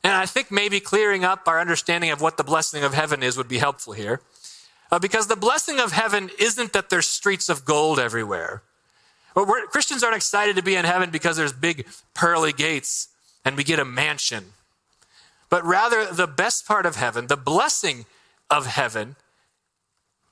And 0.03 0.13
I 0.13 0.25
think 0.25 0.51
maybe 0.51 0.79
clearing 0.79 1.23
up 1.23 1.47
our 1.47 1.59
understanding 1.59 2.09
of 2.09 2.21
what 2.21 2.37
the 2.37 2.43
blessing 2.43 2.83
of 2.83 2.93
heaven 2.93 3.21
is 3.21 3.37
would 3.37 3.49
be 3.49 3.57
helpful 3.57 3.93
here. 3.93 4.21
Uh, 4.91 4.99
because 4.99 5.27
the 5.27 5.35
blessing 5.35 5.79
of 5.79 5.91
heaven 5.91 6.29
isn't 6.39 6.73
that 6.73 6.89
there's 6.89 7.07
streets 7.07 7.49
of 7.49 7.65
gold 7.65 7.99
everywhere. 7.99 8.63
Christians 9.69 10.03
aren't 10.03 10.15
excited 10.15 10.55
to 10.55 10.63
be 10.63 10.75
in 10.75 10.85
heaven 10.85 11.11
because 11.11 11.37
there's 11.37 11.53
big 11.53 11.85
pearly 12.13 12.51
gates 12.51 13.09
and 13.45 13.55
we 13.55 13.63
get 13.63 13.79
a 13.79 13.85
mansion. 13.85 14.53
But 15.49 15.63
rather, 15.63 16.05
the 16.05 16.27
best 16.27 16.67
part 16.67 16.85
of 16.85 16.95
heaven, 16.95 17.27
the 17.27 17.37
blessing 17.37 18.05
of 18.49 18.65
heaven, 18.65 19.15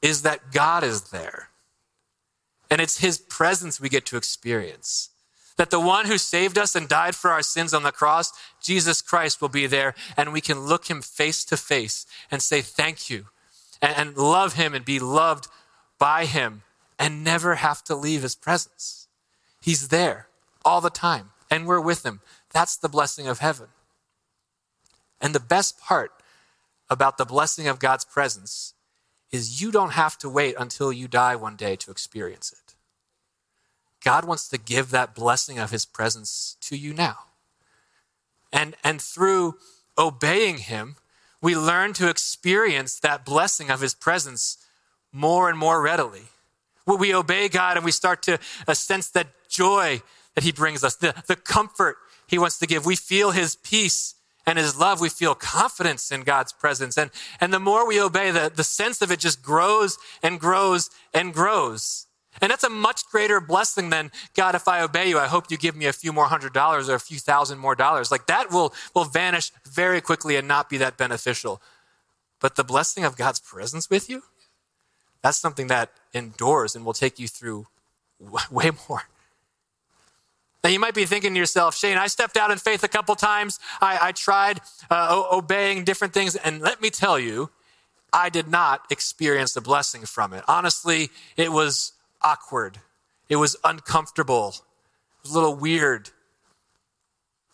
is 0.02 0.22
that 0.24 0.52
God 0.52 0.84
is 0.84 1.10
there. 1.10 1.50
And 2.70 2.82
it's 2.82 3.00
his 3.00 3.18
presence 3.18 3.80
we 3.80 3.90
get 3.90 4.06
to 4.08 4.18
experience. 4.18 5.10
That 5.58 5.72
the 5.72 5.80
one 5.80 6.06
who 6.06 6.17
saved 6.17 6.58
us 6.58 6.76
and 6.76 6.88
died 6.88 7.15
for 7.15 7.32
our 7.32 7.41
sins 7.41 7.74
on 7.74 7.84
the 7.84 7.91
cross, 7.91 8.32
Jesus 8.62 9.02
Christ, 9.02 9.41
will 9.41 9.50
be 9.50 9.67
there, 9.67 9.96
and 10.15 10.32
we 10.32 10.41
can 10.41 10.62
look 10.62 10.89
him 10.89 11.02
face 11.02 11.43
to 11.46 11.58
face 11.58 12.06
and 12.30 12.41
say, 12.41 12.62
Thank 12.62 13.10
you, 13.10 13.28
and, 13.82 13.96
and 13.98 14.17
love 14.17 14.54
him 14.54 14.74
and 14.74 14.86
be 14.86 15.00
loved 15.00 15.48
by 15.98 16.26
him, 16.26 16.62
and 17.00 17.24
never 17.24 17.56
have 17.56 17.84
to 17.86 17.96
leave 17.96 18.22
his 18.22 18.36
presence. 18.36 19.08
He's 19.60 19.88
there 19.88 20.28
all 20.63 20.82
the 20.82 20.89
time, 20.89 21.32
and 21.50 21.65
we're 21.65 21.82
with 21.82 22.06
him. 22.06 22.22
That's 22.54 22.78
the 22.78 22.89
blessing 22.89 23.28
of 23.28 23.39
heaven. 23.39 23.67
And 25.20 25.34
the 25.34 25.39
best 25.39 25.80
part 25.80 26.12
about 26.89 27.17
the 27.17 27.26
blessing 27.26 27.67
of 27.67 27.80
God's 27.80 28.06
presence 28.06 28.74
is 29.32 29.62
you 29.62 29.72
don't 29.72 29.93
have 29.93 30.17
to 30.20 30.30
wait 30.30 30.56
until 30.58 30.93
you 30.93 31.08
die 31.08 31.36
one 31.36 31.56
day 31.56 31.76
to 31.76 31.91
experience 31.91 32.52
it. 32.52 32.67
God 34.04 34.26
wants 34.26 34.48
to 34.50 34.58
give 34.58 34.92
that 34.92 35.16
blessing 35.16 35.60
of 35.60 35.72
his 35.72 35.86
presence 35.86 36.56
to 36.62 36.78
you 36.78 36.94
now. 36.94 37.18
And, 38.54 38.76
and 38.84 39.02
through 39.02 39.56
obeying 39.98 40.60
him, 40.60 40.96
we 41.42 41.56
learn 41.56 41.94
to 41.94 42.10
experience 42.10 43.00
that 43.00 43.26
blessing 43.26 43.70
of 43.70 43.82
his 43.82 43.94
presence 43.94 44.58
more 45.12 45.50
and 45.50 45.58
more 45.58 45.82
readily. 45.82 46.24
When 46.86 47.00
we 47.00 47.14
obey 47.14 47.50
God 47.50 47.78
and 47.78 47.86
we 47.86 47.92
start 47.92 48.24
to 48.24 48.40
uh, 48.68 48.74
sense 48.74 49.10
that 49.10 49.28
joy 49.50 50.02
that 50.36 50.44
he 50.44 50.52
brings 50.52 50.84
us, 50.84 50.96
the, 50.96 51.14
the 51.28 51.36
comfort 51.36 51.98
he 52.28 52.38
wants 52.38 52.60
to 52.60 52.68
give, 52.68 52.86
we 52.86 52.96
feel 52.96 53.32
his 53.32 53.56
peace 53.58 54.16
and 54.46 54.58
his 54.58 54.80
love, 54.80 55.02
we 55.02 55.10
feel 55.10 55.36
confidence 55.36 56.12
in 56.12 56.22
God's 56.22 56.54
presence. 56.54 56.98
And, 56.98 57.12
and 57.42 57.54
the 57.54 57.60
more 57.60 57.86
we 57.86 58.00
obey, 58.02 58.32
the, 58.32 58.52
the 58.54 58.64
sense 58.64 59.02
of 59.02 59.12
it 59.12 59.20
just 59.20 59.44
grows 59.44 59.98
and 60.24 60.40
grows 60.40 60.90
and 61.14 61.34
grows. 61.34 62.07
And 62.41 62.52
that's 62.52 62.63
a 62.63 62.69
much 62.69 63.06
greater 63.08 63.39
blessing 63.41 63.89
than, 63.89 64.12
God, 64.36 64.56
if 64.56 64.67
I 64.67 64.82
obey 64.82 65.10
you, 65.10 65.19
I 65.19 65.28
hope 65.28 65.50
you 65.50 65.58
give 65.58 65.76
me 65.76 65.86
a 65.86 65.93
few 65.93 66.13
more 66.13 66.26
hundred 66.26 66.54
dollars 66.54 66.89
or 66.89 66.95
a 66.95 67.00
few 67.00 67.17
thousand 67.17 67.60
more 67.60 67.76
dollars. 67.76 68.12
Like 68.12 68.28
that 68.28 68.52
will, 68.52 68.73
will 68.93 69.06
vanish 69.06 69.52
very 69.65 70.02
quickly 70.02 70.36
and 70.36 70.47
not 70.47 70.69
be 70.69 70.78
that 70.78 70.97
beneficial. 70.97 71.62
But 72.39 72.56
the 72.56 72.63
blessing 72.63 73.04
of 73.04 73.17
God's 73.17 73.39
presence 73.39 73.89
with 73.89 74.10
you, 74.10 74.23
that's 75.23 75.38
something 75.38 75.67
that 75.67 75.91
endures 76.13 76.76
and 76.76 76.86
will 76.86 76.93
take 76.93 77.19
you 77.19 77.28
through 77.28 77.67
way 78.52 78.71
more. 78.88 79.04
Now, 80.63 80.71
you 80.71 80.80
might 80.80 80.95
be 80.95 81.06
thinking 81.06 81.34
to 81.34 81.39
yourself, 81.39 81.78
Shane, 81.78 81.97
I 81.97 82.08
stepped 82.08 82.36
out 82.36 82.52
in 82.52 82.58
faith 82.58 82.84
a 82.84 82.88
couple 82.88 83.15
times. 83.15 83.60
I, 83.80 84.00
I 84.02 84.12
tried 84.12 84.60
uh, 84.89 85.23
obeying 85.32 85.84
different 85.84 86.13
things. 86.13 86.36
And 86.36 86.62
let 86.62 86.82
me 86.82 86.89
tell 86.89 87.17
you, 87.19 87.52
I 88.12 88.30
did 88.30 88.47
not 88.47 88.82
experience 88.89 89.54
the 89.54 89.62
blessing 89.62 90.06
from 90.06 90.34
it. 90.34 90.43
Honestly, 90.47 91.10
it 91.36 91.52
was 91.52 91.93
awkward. 92.22 92.80
It 93.30 93.38
was 93.38 93.56
uncomfortable. 93.64 94.50
It 94.50 95.24
was 95.24 95.32
a 95.32 95.36
little 95.36 95.56
weird. 95.56 96.10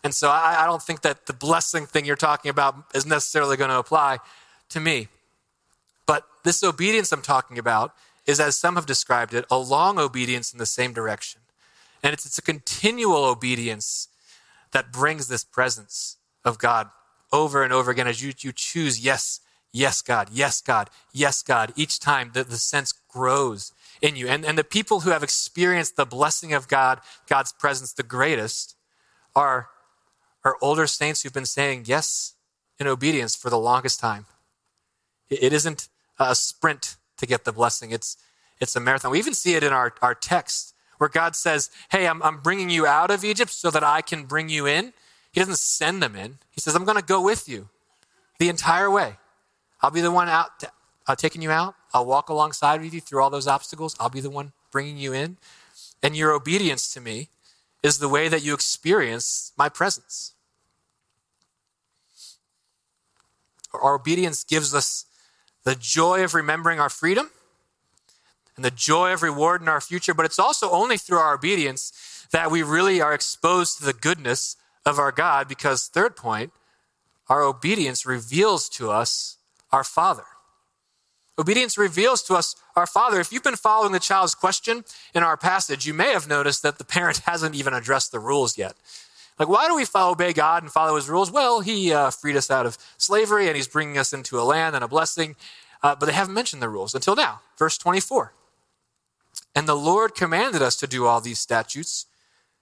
And 0.02 0.14
so 0.14 0.28
I, 0.28 0.62
I 0.62 0.66
don't 0.66 0.82
think 0.82 1.02
that 1.02 1.26
the 1.26 1.32
blessing 1.32 1.86
thing 1.86 2.04
you're 2.04 2.16
talking 2.16 2.50
about 2.50 2.76
is 2.94 3.06
necessarily 3.06 3.56
going 3.56 3.70
to 3.70 3.78
apply 3.78 4.18
to 4.68 4.80
me. 4.80 5.08
But 6.06 6.26
this 6.44 6.62
obedience 6.62 7.10
I'm 7.10 7.22
talking 7.22 7.58
about 7.58 7.94
is, 8.26 8.38
as 8.38 8.56
some 8.56 8.76
have 8.76 8.86
described 8.86 9.34
it, 9.34 9.44
a 9.50 9.58
long 9.58 9.98
obedience 9.98 10.52
in 10.52 10.58
the 10.58 10.66
same 10.66 10.92
direction. 10.92 11.40
And 12.02 12.12
it's, 12.12 12.26
it's 12.26 12.38
a 12.38 12.42
continual 12.42 13.24
obedience 13.24 14.08
that 14.72 14.92
brings 14.92 15.28
this 15.28 15.44
presence 15.44 16.16
of 16.44 16.58
God 16.58 16.90
over 17.32 17.62
and 17.62 17.72
over 17.72 17.90
again 17.90 18.06
as 18.06 18.22
you, 18.22 18.32
you 18.38 18.52
choose, 18.52 19.00
yes, 19.00 19.40
yes, 19.72 20.02
God, 20.02 20.28
yes, 20.30 20.60
God, 20.60 20.90
yes, 21.12 21.42
God. 21.42 21.72
Each 21.76 21.98
time 21.98 22.30
the, 22.34 22.44
the 22.44 22.58
sense 22.58 22.92
grows 22.92 23.72
in 24.04 24.16
you. 24.16 24.28
And, 24.28 24.44
and 24.44 24.58
the 24.58 24.64
people 24.64 25.00
who 25.00 25.10
have 25.10 25.22
experienced 25.22 25.96
the 25.96 26.04
blessing 26.04 26.52
of 26.52 26.68
God, 26.68 27.00
God's 27.26 27.52
presence 27.52 27.94
the 27.94 28.02
greatest, 28.02 28.76
are, 29.34 29.70
are 30.44 30.58
older 30.60 30.86
saints 30.86 31.22
who've 31.22 31.32
been 31.32 31.46
saying 31.46 31.84
yes 31.86 32.34
in 32.78 32.86
obedience 32.86 33.34
for 33.34 33.48
the 33.48 33.58
longest 33.58 33.98
time. 33.98 34.26
It, 35.30 35.44
it 35.44 35.52
isn't 35.54 35.88
a 36.18 36.34
sprint 36.34 36.96
to 37.16 37.26
get 37.26 37.44
the 37.44 37.52
blessing, 37.52 37.92
it's, 37.92 38.18
it's 38.60 38.76
a 38.76 38.80
marathon. 38.80 39.10
We 39.10 39.18
even 39.18 39.32
see 39.32 39.54
it 39.54 39.62
in 39.62 39.72
our, 39.72 39.94
our 40.02 40.14
text 40.14 40.74
where 40.98 41.08
God 41.08 41.34
says, 41.34 41.70
Hey, 41.90 42.06
I'm, 42.06 42.22
I'm 42.22 42.40
bringing 42.40 42.68
you 42.68 42.86
out 42.86 43.10
of 43.10 43.24
Egypt 43.24 43.50
so 43.50 43.70
that 43.70 43.82
I 43.82 44.02
can 44.02 44.24
bring 44.24 44.50
you 44.50 44.66
in. 44.66 44.92
He 45.32 45.40
doesn't 45.40 45.58
send 45.58 46.02
them 46.02 46.14
in. 46.14 46.38
He 46.50 46.60
says, 46.60 46.74
I'm 46.74 46.84
going 46.84 46.98
to 46.98 47.04
go 47.04 47.22
with 47.22 47.48
you 47.48 47.70
the 48.38 48.50
entire 48.50 48.90
way. 48.90 49.16
I'll 49.80 49.90
be 49.90 50.02
the 50.02 50.12
one 50.12 50.28
out 50.28 50.50
uh, 51.06 51.16
taking 51.16 51.40
you 51.40 51.50
out. 51.50 51.74
I'll 51.94 52.04
walk 52.04 52.28
alongside 52.28 52.82
with 52.82 52.92
you 52.92 53.00
through 53.00 53.22
all 53.22 53.30
those 53.30 53.46
obstacles. 53.46 53.96
I'll 54.00 54.10
be 54.10 54.20
the 54.20 54.28
one 54.28 54.52
bringing 54.72 54.98
you 54.98 55.12
in. 55.12 55.38
And 56.02 56.16
your 56.16 56.32
obedience 56.32 56.92
to 56.92 57.00
me 57.00 57.28
is 57.82 57.98
the 57.98 58.08
way 58.08 58.28
that 58.28 58.42
you 58.42 58.52
experience 58.52 59.52
my 59.56 59.68
presence. 59.68 60.34
Our 63.72 63.94
obedience 63.94 64.42
gives 64.42 64.74
us 64.74 65.06
the 65.62 65.74
joy 65.74 66.24
of 66.24 66.34
remembering 66.34 66.80
our 66.80 66.90
freedom 66.90 67.30
and 68.56 68.64
the 68.64 68.70
joy 68.70 69.12
of 69.12 69.22
reward 69.22 69.62
in 69.62 69.68
our 69.68 69.80
future, 69.80 70.14
but 70.14 70.26
it's 70.26 70.38
also 70.38 70.70
only 70.70 70.96
through 70.96 71.18
our 71.18 71.34
obedience 71.34 72.26
that 72.32 72.50
we 72.50 72.62
really 72.62 73.00
are 73.00 73.14
exposed 73.14 73.78
to 73.78 73.84
the 73.84 73.92
goodness 73.92 74.56
of 74.84 74.98
our 74.98 75.12
God, 75.12 75.48
because, 75.48 75.86
third 75.86 76.16
point, 76.16 76.52
our 77.28 77.42
obedience 77.42 78.04
reveals 78.04 78.68
to 78.70 78.90
us 78.90 79.38
our 79.72 79.84
Father. 79.84 80.24
Obedience 81.38 81.76
reveals 81.76 82.22
to 82.22 82.34
us 82.34 82.54
our 82.76 82.86
Father. 82.86 83.18
If 83.18 83.32
you've 83.32 83.42
been 83.42 83.56
following 83.56 83.92
the 83.92 83.98
child's 83.98 84.34
question 84.34 84.84
in 85.14 85.22
our 85.22 85.36
passage, 85.36 85.84
you 85.84 85.92
may 85.92 86.12
have 86.12 86.28
noticed 86.28 86.62
that 86.62 86.78
the 86.78 86.84
parent 86.84 87.18
hasn't 87.26 87.54
even 87.54 87.74
addressed 87.74 88.12
the 88.12 88.20
rules 88.20 88.56
yet. 88.56 88.74
Like, 89.38 89.48
why 89.48 89.66
do 89.66 89.74
we 89.74 89.84
obey 89.96 90.32
God 90.32 90.62
and 90.62 90.70
follow 90.70 90.94
his 90.94 91.08
rules? 91.08 91.32
Well, 91.32 91.60
he 91.60 91.92
uh, 91.92 92.10
freed 92.10 92.36
us 92.36 92.52
out 92.52 92.66
of 92.66 92.78
slavery 92.98 93.48
and 93.48 93.56
he's 93.56 93.66
bringing 93.66 93.98
us 93.98 94.12
into 94.12 94.38
a 94.38 94.42
land 94.42 94.76
and 94.76 94.84
a 94.84 94.88
blessing. 94.88 95.34
Uh, 95.82 95.96
but 95.96 96.06
they 96.06 96.12
haven't 96.12 96.34
mentioned 96.34 96.62
the 96.62 96.68
rules 96.68 96.94
until 96.94 97.16
now. 97.16 97.40
Verse 97.58 97.76
24. 97.76 98.32
And 99.56 99.66
the 99.66 99.74
Lord 99.74 100.14
commanded 100.14 100.62
us 100.62 100.76
to 100.76 100.86
do 100.86 101.04
all 101.04 101.20
these 101.20 101.40
statutes, 101.40 102.06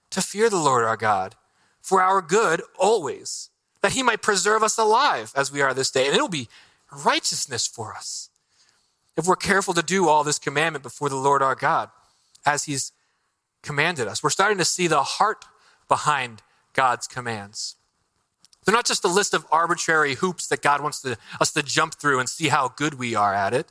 to 0.09 0.21
fear 0.21 0.49
the 0.49 0.57
Lord 0.57 0.83
our 0.83 0.97
God, 0.97 1.35
for 1.79 2.01
our 2.01 2.21
good 2.21 2.61
always, 2.77 3.49
that 3.81 3.93
he 3.93 4.01
might 4.01 4.23
preserve 4.23 4.63
us 4.63 4.77
alive 4.77 5.31
as 5.35 5.51
we 5.51 5.61
are 5.61 5.73
this 5.75 5.91
day. 5.91 6.07
And 6.07 6.15
it'll 6.15 6.27
be 6.27 6.49
righteousness 6.91 7.67
for 7.67 7.93
us 7.93 8.29
if 9.15 9.27
we're 9.27 9.35
careful 9.35 9.73
to 9.73 9.83
do 9.83 10.07
all 10.07 10.23
this 10.23 10.39
commandment 10.39 10.83
before 10.83 11.09
the 11.09 11.15
Lord 11.15 11.41
our 11.41 11.55
God, 11.55 11.89
as 12.45 12.65
He's 12.65 12.91
commanded 13.61 14.07
us. 14.07 14.21
We're 14.21 14.29
starting 14.29 14.57
to 14.57 14.65
see 14.65 14.87
the 14.87 15.03
heart 15.03 15.45
behind 15.87 16.41
God's 16.73 17.07
commands. 17.07 17.75
They're 18.65 18.75
not 18.75 18.85
just 18.85 19.03
a 19.03 19.09
list 19.09 19.33
of 19.33 19.45
arbitrary 19.51 20.15
hoops 20.15 20.47
that 20.47 20.61
God 20.61 20.81
wants 20.81 21.01
to, 21.01 21.17
us 21.39 21.51
to 21.53 21.63
jump 21.63 21.95
through 21.95 22.19
and 22.19 22.29
see 22.29 22.47
how 22.47 22.69
good 22.69 22.95
we 22.95 23.15
are 23.15 23.33
at 23.33 23.53
it, 23.53 23.67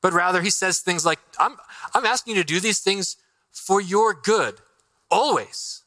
but 0.00 0.12
rather 0.12 0.40
He 0.40 0.50
says 0.50 0.80
things 0.80 1.04
like, 1.04 1.18
I'm, 1.38 1.56
I'm 1.94 2.06
asking 2.06 2.36
you 2.36 2.42
to 2.42 2.46
do 2.46 2.60
these 2.60 2.80
things 2.80 3.16
for 3.50 3.80
your 3.80 4.14
good, 4.14 4.56
always. 5.10 5.82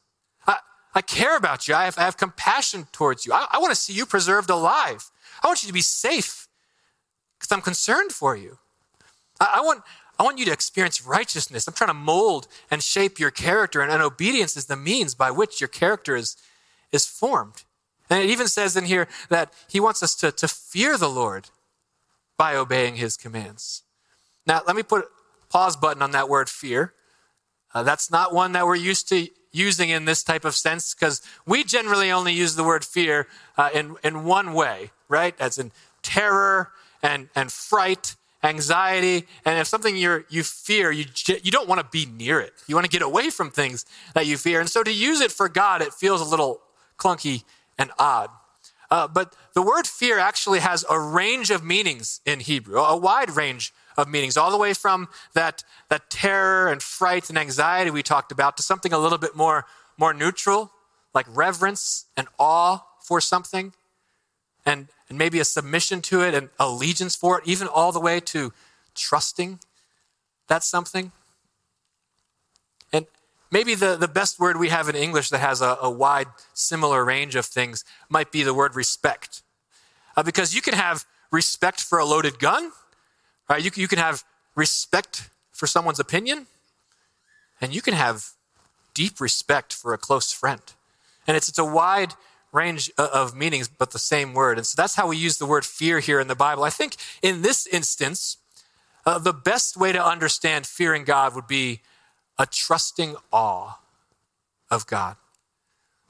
I, 0.46 0.58
I 0.94 1.00
care 1.00 1.36
about 1.36 1.66
you. 1.66 1.74
I 1.74 1.86
have, 1.86 1.98
I 1.98 2.02
have 2.02 2.16
compassion 2.16 2.86
towards 2.92 3.26
you. 3.26 3.32
I, 3.32 3.46
I 3.52 3.58
want 3.58 3.70
to 3.70 3.76
see 3.76 3.92
you 3.92 4.06
preserved 4.06 4.50
alive. 4.50 5.10
I 5.42 5.46
want 5.46 5.62
you 5.62 5.66
to 5.66 5.72
be 5.72 5.80
safe 5.80 6.48
because 7.38 7.50
I'm 7.50 7.62
concerned 7.62 8.12
for 8.12 8.36
you. 8.36 8.58
I, 9.40 9.54
I, 9.56 9.60
want, 9.60 9.82
I 10.18 10.22
want 10.22 10.38
you 10.38 10.44
to 10.46 10.52
experience 10.52 11.04
righteousness. 11.04 11.66
I'm 11.66 11.74
trying 11.74 11.88
to 11.88 11.94
mold 11.94 12.48
and 12.70 12.82
shape 12.82 13.18
your 13.18 13.30
character, 13.30 13.80
and, 13.80 13.90
and 13.90 14.02
obedience 14.02 14.56
is 14.56 14.66
the 14.66 14.76
means 14.76 15.14
by 15.14 15.30
which 15.30 15.60
your 15.60 15.68
character 15.68 16.16
is, 16.16 16.36
is 16.92 17.06
formed. 17.06 17.64
And 18.10 18.22
it 18.22 18.30
even 18.30 18.48
says 18.48 18.76
in 18.76 18.84
here 18.84 19.08
that 19.28 19.52
he 19.68 19.80
wants 19.80 20.02
us 20.02 20.14
to, 20.16 20.30
to 20.32 20.48
fear 20.48 20.98
the 20.98 21.08
Lord 21.08 21.48
by 22.36 22.54
obeying 22.54 22.96
his 22.96 23.16
commands. 23.16 23.82
Now, 24.46 24.62
let 24.66 24.76
me 24.76 24.82
put 24.82 25.06
pause 25.48 25.76
button 25.76 26.02
on 26.02 26.10
that 26.10 26.28
word 26.28 26.48
fear. 26.48 26.92
Uh, 27.72 27.82
that's 27.82 28.10
not 28.10 28.32
one 28.32 28.52
that 28.52 28.66
we're 28.66 28.74
used 28.76 29.08
to 29.08 29.28
using 29.52 29.88
in 29.88 30.04
this 30.04 30.22
type 30.22 30.44
of 30.44 30.54
sense 30.54 30.94
because 30.94 31.22
we 31.46 31.64
generally 31.64 32.10
only 32.10 32.32
use 32.32 32.56
the 32.56 32.64
word 32.64 32.84
fear 32.84 33.26
uh, 33.56 33.70
in, 33.72 33.96
in 34.02 34.24
one 34.24 34.52
way, 34.52 34.90
right? 35.08 35.34
As 35.40 35.58
in 35.58 35.70
terror 36.02 36.72
and, 37.02 37.28
and 37.34 37.52
fright 37.52 38.16
anxiety, 38.44 39.26
and 39.44 39.58
if 39.58 39.66
something 39.66 39.96
you 39.96 40.24
you 40.28 40.44
fear, 40.44 40.92
you, 40.92 41.06
you 41.42 41.50
don't 41.50 41.68
want 41.68 41.80
to 41.80 41.86
be 41.90 42.06
near 42.06 42.38
it. 42.40 42.52
You 42.68 42.76
want 42.76 42.84
to 42.84 42.90
get 42.90 43.02
away 43.02 43.30
from 43.30 43.50
things 43.50 43.84
that 44.14 44.26
you 44.26 44.36
fear. 44.36 44.60
And 44.60 44.68
so 44.68 44.82
to 44.82 44.92
use 44.92 45.20
it 45.20 45.32
for 45.32 45.48
God, 45.48 45.82
it 45.82 45.92
feels 45.92 46.20
a 46.20 46.24
little 46.24 46.60
clunky 46.98 47.44
and 47.78 47.90
odd. 47.98 48.30
Uh, 48.90 49.08
but 49.08 49.34
the 49.54 49.62
word 49.62 49.86
fear 49.86 50.18
actually 50.18 50.60
has 50.60 50.84
a 50.88 51.00
range 51.00 51.50
of 51.50 51.64
meanings 51.64 52.20
in 52.24 52.40
Hebrew, 52.40 52.78
a 52.78 52.96
wide 52.96 53.30
range 53.30 53.72
of 53.96 54.08
meanings, 54.08 54.36
all 54.36 54.50
the 54.50 54.58
way 54.58 54.74
from 54.74 55.08
that, 55.32 55.64
that 55.88 56.10
terror 56.10 56.70
and 56.70 56.82
fright 56.82 57.28
and 57.28 57.38
anxiety 57.38 57.90
we 57.90 58.02
talked 58.02 58.30
about 58.30 58.56
to 58.56 58.62
something 58.62 58.92
a 58.92 58.98
little 58.98 59.18
bit 59.18 59.34
more, 59.34 59.64
more 59.96 60.12
neutral, 60.12 60.70
like 61.14 61.26
reverence 61.28 62.06
and 62.16 62.28
awe 62.38 62.84
for 63.00 63.20
something, 63.20 63.72
and, 64.66 64.88
and 65.08 65.18
maybe 65.18 65.38
a 65.38 65.44
submission 65.44 66.00
to 66.02 66.22
it 66.22 66.34
and 66.34 66.48
allegiance 66.58 67.14
for 67.14 67.38
it, 67.38 67.46
even 67.46 67.68
all 67.68 67.92
the 67.92 68.00
way 68.00 68.20
to 68.20 68.52
trusting 68.94 69.58
that 70.48 70.62
something. 70.62 71.12
And 72.92 73.06
maybe 73.50 73.74
the, 73.74 73.96
the 73.96 74.08
best 74.08 74.38
word 74.38 74.58
we 74.58 74.68
have 74.68 74.88
in 74.88 74.96
English 74.96 75.30
that 75.30 75.40
has 75.40 75.60
a, 75.60 75.76
a 75.80 75.90
wide, 75.90 76.28
similar 76.52 77.04
range 77.04 77.34
of 77.34 77.46
things 77.46 77.84
might 78.08 78.30
be 78.30 78.42
the 78.42 78.54
word 78.54 78.74
respect. 78.74 79.42
Uh, 80.16 80.22
because 80.22 80.54
you 80.54 80.62
can 80.62 80.74
have 80.74 81.04
respect 81.30 81.80
for 81.80 81.98
a 81.98 82.04
loaded 82.04 82.38
gun, 82.38 82.70
right? 83.48 83.64
You, 83.64 83.70
you 83.74 83.88
can 83.88 83.98
have 83.98 84.22
respect 84.54 85.30
for 85.52 85.66
someone's 85.66 85.98
opinion, 85.98 86.46
and 87.60 87.74
you 87.74 87.82
can 87.82 87.94
have 87.94 88.30
deep 88.92 89.20
respect 89.20 89.72
for 89.72 89.92
a 89.92 89.98
close 89.98 90.32
friend. 90.32 90.62
And 91.26 91.36
it's, 91.36 91.48
it's 91.48 91.58
a 91.58 91.64
wide 91.64 92.14
range 92.54 92.90
of 92.96 93.34
meanings, 93.34 93.68
but 93.68 93.90
the 93.90 93.98
same 93.98 94.32
word. 94.32 94.58
And 94.58 94.66
so 94.66 94.80
that's 94.80 94.94
how 94.94 95.08
we 95.08 95.16
use 95.16 95.38
the 95.38 95.46
word 95.46 95.64
fear 95.64 95.98
here 95.98 96.20
in 96.20 96.28
the 96.28 96.36
Bible. 96.36 96.62
I 96.62 96.70
think 96.70 96.96
in 97.20 97.42
this 97.42 97.66
instance, 97.66 98.38
uh, 99.04 99.18
the 99.18 99.32
best 99.32 99.76
way 99.76 99.92
to 99.92 100.02
understand 100.02 100.66
fearing 100.66 101.04
God 101.04 101.34
would 101.34 101.48
be 101.48 101.80
a 102.38 102.46
trusting 102.46 103.16
awe 103.32 103.78
of 104.70 104.86
God. 104.86 105.16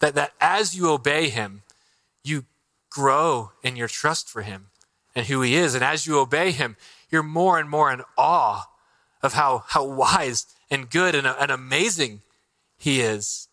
That, 0.00 0.14
that 0.14 0.32
as 0.40 0.76
you 0.76 0.90
obey 0.90 1.30
Him, 1.30 1.62
you 2.22 2.44
grow 2.90 3.52
in 3.62 3.74
your 3.74 3.88
trust 3.88 4.28
for 4.28 4.42
Him 4.42 4.66
and 5.14 5.26
who 5.26 5.40
He 5.40 5.56
is. 5.56 5.74
And 5.74 5.82
as 5.82 6.06
you 6.06 6.18
obey 6.18 6.52
Him, 6.52 6.76
you're 7.10 7.22
more 7.22 7.58
and 7.58 7.70
more 7.70 7.90
in 7.90 8.02
awe 8.18 8.68
of 9.22 9.32
how, 9.32 9.64
how 9.68 9.84
wise 9.84 10.46
and 10.70 10.90
good 10.90 11.14
and, 11.14 11.26
and 11.26 11.50
amazing 11.50 12.20
He 12.76 13.00
is. 13.00 13.48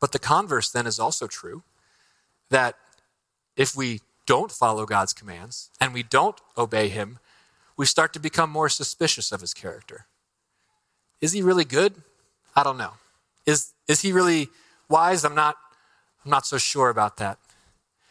But 0.00 0.12
the 0.12 0.18
converse 0.18 0.70
then 0.70 0.86
is 0.86 0.98
also 0.98 1.26
true 1.26 1.62
that 2.50 2.76
if 3.56 3.74
we 3.76 4.00
don't 4.26 4.52
follow 4.52 4.86
God's 4.86 5.12
commands 5.12 5.70
and 5.80 5.92
we 5.92 6.02
don't 6.02 6.40
obey 6.56 6.88
Him, 6.88 7.18
we 7.76 7.86
start 7.86 8.12
to 8.12 8.20
become 8.20 8.50
more 8.50 8.68
suspicious 8.68 9.32
of 9.32 9.40
His 9.40 9.54
character. 9.54 10.06
Is 11.20 11.32
He 11.32 11.42
really 11.42 11.64
good? 11.64 11.94
I 12.54 12.62
don't 12.62 12.78
know. 12.78 12.94
Is, 13.46 13.72
is 13.88 14.02
He 14.02 14.12
really 14.12 14.48
wise? 14.88 15.24
I'm 15.24 15.34
not, 15.34 15.56
I'm 16.24 16.30
not 16.30 16.46
so 16.46 16.58
sure 16.58 16.90
about 16.90 17.16
that. 17.16 17.38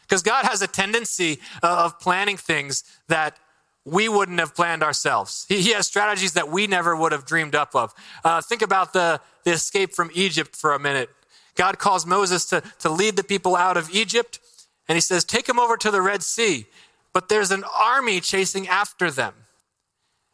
Because 0.02 0.22
God 0.22 0.44
has 0.46 0.62
a 0.62 0.66
tendency 0.66 1.38
of 1.62 2.00
planning 2.00 2.36
things 2.36 2.82
that 3.08 3.36
we 3.84 4.08
wouldn't 4.08 4.38
have 4.38 4.54
planned 4.54 4.82
ourselves. 4.82 5.46
He, 5.48 5.60
he 5.62 5.72
has 5.72 5.86
strategies 5.86 6.32
that 6.32 6.50
we 6.50 6.66
never 6.66 6.96
would 6.96 7.12
have 7.12 7.24
dreamed 7.24 7.54
up 7.54 7.74
of. 7.74 7.94
Uh, 8.24 8.40
think 8.40 8.62
about 8.62 8.92
the, 8.92 9.20
the 9.44 9.52
escape 9.52 9.94
from 9.94 10.10
Egypt 10.14 10.56
for 10.56 10.72
a 10.72 10.78
minute. 10.78 11.10
God 11.58 11.78
calls 11.78 12.06
Moses 12.06 12.46
to, 12.46 12.62
to 12.78 12.88
lead 12.88 13.16
the 13.16 13.24
people 13.24 13.56
out 13.56 13.76
of 13.76 13.90
Egypt, 13.90 14.38
and 14.86 14.96
he 14.96 15.00
says, 15.00 15.24
Take 15.24 15.46
them 15.46 15.58
over 15.58 15.76
to 15.76 15.90
the 15.90 16.00
Red 16.00 16.22
Sea. 16.22 16.66
But 17.12 17.28
there's 17.28 17.50
an 17.50 17.64
army 17.76 18.20
chasing 18.20 18.68
after 18.68 19.10
them. 19.10 19.34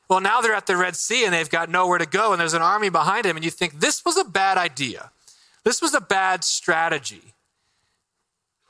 Well, 0.09 0.21
now 0.21 0.43
they're 0.43 0.55
at 0.55 0.67
the 0.67 0.77
Red 0.77 0.97
Sea 0.97 1.25
and 1.25 1.33
they've 1.33 1.49
got 1.49 1.71
nowhere 1.71 1.99
to 1.99 2.07
go, 2.07 2.33
and 2.33 2.41
there's 2.41 2.53
an 2.53 2.63
army 2.63 2.91
behind 2.91 3.25
them, 3.25 3.37
and 3.37 3.45
you 3.45 3.51
think, 3.51 3.81
This 3.81 4.05
was 4.05 4.19
a 4.19 4.25
bad 4.25 4.59
idea. 4.59 5.11
This 5.65 5.81
was 5.81 5.95
a 5.95 6.01
bad 6.01 6.45
strategy. 6.45 7.33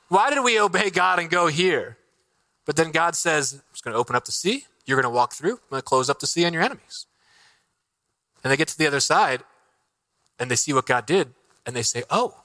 Why 0.07 0.29
did 0.29 0.43
we 0.43 0.57
obey 0.57 0.89
God 0.89 1.19
and 1.19 1.29
go 1.29 1.47
here? 1.47 1.97
But 2.65 2.77
then 2.77 2.91
God 2.91 3.15
says, 3.15 3.53
I'm 3.53 3.61
just 3.73 3.83
going 3.83 3.93
to 3.93 3.99
open 3.99 4.15
up 4.15 4.23
the 4.23 4.31
sea. 4.31 4.65
You're 4.85 4.99
going 4.99 5.11
to 5.11 5.15
walk 5.15 5.33
through. 5.33 5.53
I'm 5.53 5.69
going 5.71 5.81
to 5.81 5.85
close 5.85 6.09
up 6.09 6.19
the 6.19 6.27
sea 6.27 6.45
on 6.45 6.53
your 6.53 6.63
enemies. 6.63 7.05
And 8.43 8.51
they 8.51 8.57
get 8.57 8.69
to 8.69 8.77
the 8.77 8.87
other 8.87 8.99
side 9.01 9.43
and 10.39 10.49
they 10.49 10.55
see 10.55 10.71
what 10.71 10.85
God 10.85 11.05
did 11.05 11.33
and 11.65 11.75
they 11.75 11.81
say, 11.81 12.03
Oh, 12.09 12.43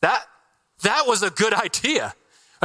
that, 0.00 0.24
that 0.82 1.04
was 1.06 1.22
a 1.22 1.30
good 1.30 1.54
idea. 1.54 2.14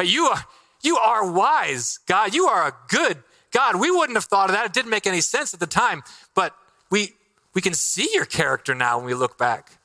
You 0.02 0.26
are, 0.26 0.46
you 0.82 0.98
are 0.98 1.32
wise, 1.32 2.00
God. 2.08 2.34
You 2.34 2.48
are 2.48 2.68
a 2.68 2.74
good 2.90 3.24
God. 3.52 3.80
We 3.80 3.92
wouldn't 3.92 4.18
have 4.18 4.26
thought 4.26 4.50
of 4.50 4.56
that. 4.56 4.66
It 4.66 4.74
didn't 4.74 4.90
make 4.90 5.08
any 5.08 5.22
sense 5.22 5.54
at 5.54 5.60
the 5.60 5.68
time, 5.68 6.04
but 6.36 6.56
we, 6.90 7.14
we 7.54 7.62
can 7.62 7.74
see 7.74 8.10
your 8.14 8.26
character 8.26 8.74
now 8.74 8.98
when 8.98 9.06
we 9.06 9.14
look 9.14 9.38
back. 9.38 9.78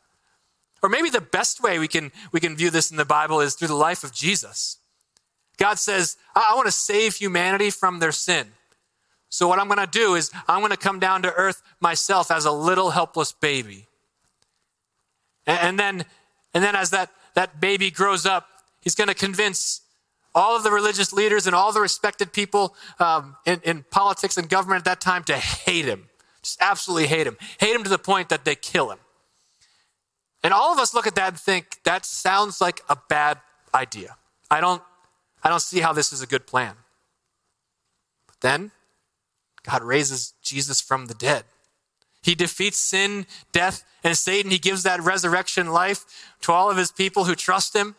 Or 0.82 0.88
maybe 0.88 1.10
the 1.10 1.20
best 1.20 1.62
way 1.62 1.78
we 1.78 1.88
can, 1.88 2.12
we 2.32 2.40
can 2.40 2.56
view 2.56 2.70
this 2.70 2.90
in 2.90 2.96
the 2.96 3.04
Bible 3.04 3.40
is 3.40 3.54
through 3.54 3.68
the 3.68 3.74
life 3.74 4.04
of 4.04 4.12
Jesus. 4.12 4.78
God 5.56 5.78
says, 5.78 6.16
I, 6.34 6.50
I 6.50 6.54
want 6.54 6.66
to 6.66 6.72
save 6.72 7.16
humanity 7.16 7.70
from 7.70 7.98
their 7.98 8.12
sin. 8.12 8.52
So, 9.28 9.46
what 9.46 9.58
I'm 9.58 9.66
going 9.66 9.80
to 9.80 9.86
do 9.86 10.14
is, 10.14 10.30
I'm 10.46 10.60
going 10.60 10.70
to 10.70 10.78
come 10.78 10.98
down 10.98 11.22
to 11.22 11.32
earth 11.34 11.60
myself 11.80 12.30
as 12.30 12.46
a 12.46 12.52
little 12.52 12.90
helpless 12.90 13.32
baby. 13.32 13.86
And, 15.46 15.58
and 15.60 15.78
then, 15.78 16.04
and 16.54 16.64
then 16.64 16.74
as 16.74 16.90
that, 16.90 17.10
that 17.38 17.60
baby 17.60 17.88
grows 17.88 18.26
up, 18.26 18.48
he's 18.80 18.96
going 18.96 19.06
to 19.06 19.14
convince 19.14 19.82
all 20.34 20.56
of 20.56 20.64
the 20.64 20.72
religious 20.72 21.12
leaders 21.12 21.46
and 21.46 21.54
all 21.54 21.72
the 21.72 21.80
respected 21.80 22.32
people 22.32 22.74
um, 22.98 23.36
in, 23.46 23.60
in 23.62 23.84
politics 23.92 24.36
and 24.36 24.48
government 24.48 24.80
at 24.80 24.84
that 24.86 25.00
time 25.00 25.22
to 25.22 25.36
hate 25.36 25.84
him. 25.84 26.08
Just 26.42 26.60
absolutely 26.60 27.06
hate 27.06 27.28
him. 27.28 27.36
Hate 27.60 27.76
him 27.76 27.84
to 27.84 27.90
the 27.90 27.98
point 27.98 28.28
that 28.30 28.44
they 28.44 28.56
kill 28.56 28.90
him. 28.90 28.98
And 30.42 30.52
all 30.52 30.72
of 30.72 30.80
us 30.80 30.92
look 30.92 31.06
at 31.06 31.14
that 31.14 31.28
and 31.28 31.38
think 31.38 31.76
that 31.84 32.04
sounds 32.04 32.60
like 32.60 32.80
a 32.88 32.96
bad 33.08 33.38
idea. 33.72 34.16
I 34.50 34.60
don't, 34.60 34.82
I 35.44 35.48
don't 35.48 35.62
see 35.62 35.78
how 35.78 35.92
this 35.92 36.12
is 36.12 36.20
a 36.20 36.26
good 36.26 36.44
plan. 36.44 36.74
But 38.26 38.40
then 38.40 38.72
God 39.62 39.84
raises 39.84 40.34
Jesus 40.42 40.80
from 40.80 41.06
the 41.06 41.14
dead. 41.14 41.44
He 42.28 42.34
defeats 42.34 42.76
sin, 42.76 43.24
death, 43.52 43.84
and 44.04 44.14
Satan. 44.14 44.50
He 44.50 44.58
gives 44.58 44.82
that 44.82 45.00
resurrection 45.00 45.68
life 45.68 46.04
to 46.42 46.52
all 46.52 46.70
of 46.70 46.76
his 46.76 46.92
people 46.92 47.24
who 47.24 47.34
trust 47.34 47.74
him. 47.74 47.96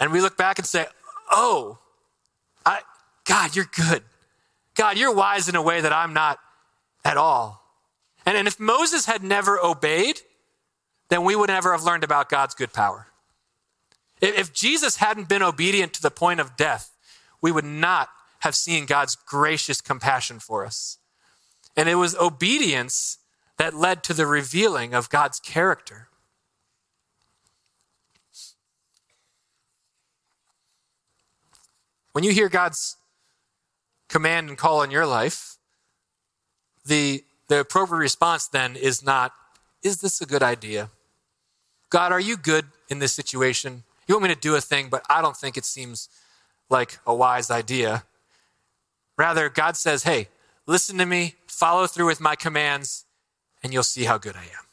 And 0.00 0.10
we 0.10 0.20
look 0.20 0.36
back 0.36 0.58
and 0.58 0.66
say, 0.66 0.86
Oh, 1.30 1.78
I, 2.66 2.80
God, 3.26 3.54
you're 3.54 3.70
good. 3.76 4.02
God, 4.74 4.98
you're 4.98 5.14
wise 5.14 5.48
in 5.48 5.54
a 5.54 5.62
way 5.62 5.82
that 5.82 5.92
I'm 5.92 6.14
not 6.14 6.40
at 7.04 7.16
all. 7.16 7.62
And, 8.26 8.36
and 8.36 8.48
if 8.48 8.58
Moses 8.58 9.06
had 9.06 9.22
never 9.22 9.56
obeyed, 9.64 10.22
then 11.10 11.22
we 11.22 11.36
would 11.36 11.50
never 11.50 11.70
have 11.70 11.84
learned 11.84 12.02
about 12.02 12.28
God's 12.28 12.56
good 12.56 12.72
power. 12.72 13.06
If, 14.20 14.36
if 14.36 14.52
Jesus 14.52 14.96
hadn't 14.96 15.28
been 15.28 15.44
obedient 15.44 15.92
to 15.92 16.02
the 16.02 16.10
point 16.10 16.40
of 16.40 16.56
death, 16.56 16.90
we 17.40 17.52
would 17.52 17.64
not 17.64 18.08
have 18.40 18.56
seen 18.56 18.84
God's 18.84 19.14
gracious 19.14 19.80
compassion 19.80 20.40
for 20.40 20.66
us. 20.66 20.98
And 21.76 21.88
it 21.88 21.96
was 21.96 22.14
obedience 22.16 23.18
that 23.58 23.74
led 23.74 24.02
to 24.04 24.14
the 24.14 24.26
revealing 24.26 24.94
of 24.94 25.10
God's 25.10 25.40
character. 25.40 26.08
When 32.12 32.22
you 32.22 32.32
hear 32.32 32.48
God's 32.48 32.96
command 34.08 34.48
and 34.48 34.56
call 34.56 34.82
in 34.82 34.92
your 34.92 35.06
life, 35.06 35.56
the, 36.86 37.24
the 37.48 37.60
appropriate 37.60 37.98
response 37.98 38.46
then 38.46 38.76
is 38.76 39.04
not, 39.04 39.32
is 39.82 40.00
this 40.00 40.20
a 40.20 40.26
good 40.26 40.42
idea? 40.42 40.90
God, 41.90 42.12
are 42.12 42.20
you 42.20 42.36
good 42.36 42.66
in 42.88 43.00
this 43.00 43.12
situation? 43.12 43.82
You 44.06 44.14
want 44.14 44.24
me 44.28 44.34
to 44.34 44.40
do 44.40 44.54
a 44.54 44.60
thing, 44.60 44.88
but 44.90 45.04
I 45.10 45.22
don't 45.22 45.36
think 45.36 45.56
it 45.56 45.64
seems 45.64 46.08
like 46.70 46.98
a 47.06 47.14
wise 47.14 47.50
idea. 47.50 48.04
Rather, 49.16 49.48
God 49.48 49.76
says, 49.76 50.04
hey, 50.04 50.28
listen 50.66 50.98
to 50.98 51.06
me, 51.06 51.34
follow 51.46 51.86
through 51.86 52.06
with 52.06 52.20
my 52.20 52.36
commands, 52.36 53.04
and 53.62 53.72
you'll 53.72 53.82
see 53.82 54.04
how 54.04 54.18
good 54.18 54.36
I 54.36 54.44
am. 54.44 54.66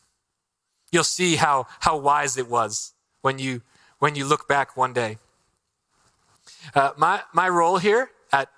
You'll 0.92 1.04
see 1.04 1.38
how, 1.38 1.68
how 1.82 1.98
wise 1.98 2.38
it 2.38 2.50
was 2.50 2.94
when 3.22 3.40
you, 3.40 3.62
when 4.00 4.16
you 4.16 4.26
look 4.26 4.48
back 4.48 4.76
one 4.76 4.94
day. 4.94 5.18
Uh, 6.76 6.92
my, 6.98 7.22
my 7.34 7.48
role 7.48 7.78
here 7.78 8.10
at, 8.32 8.50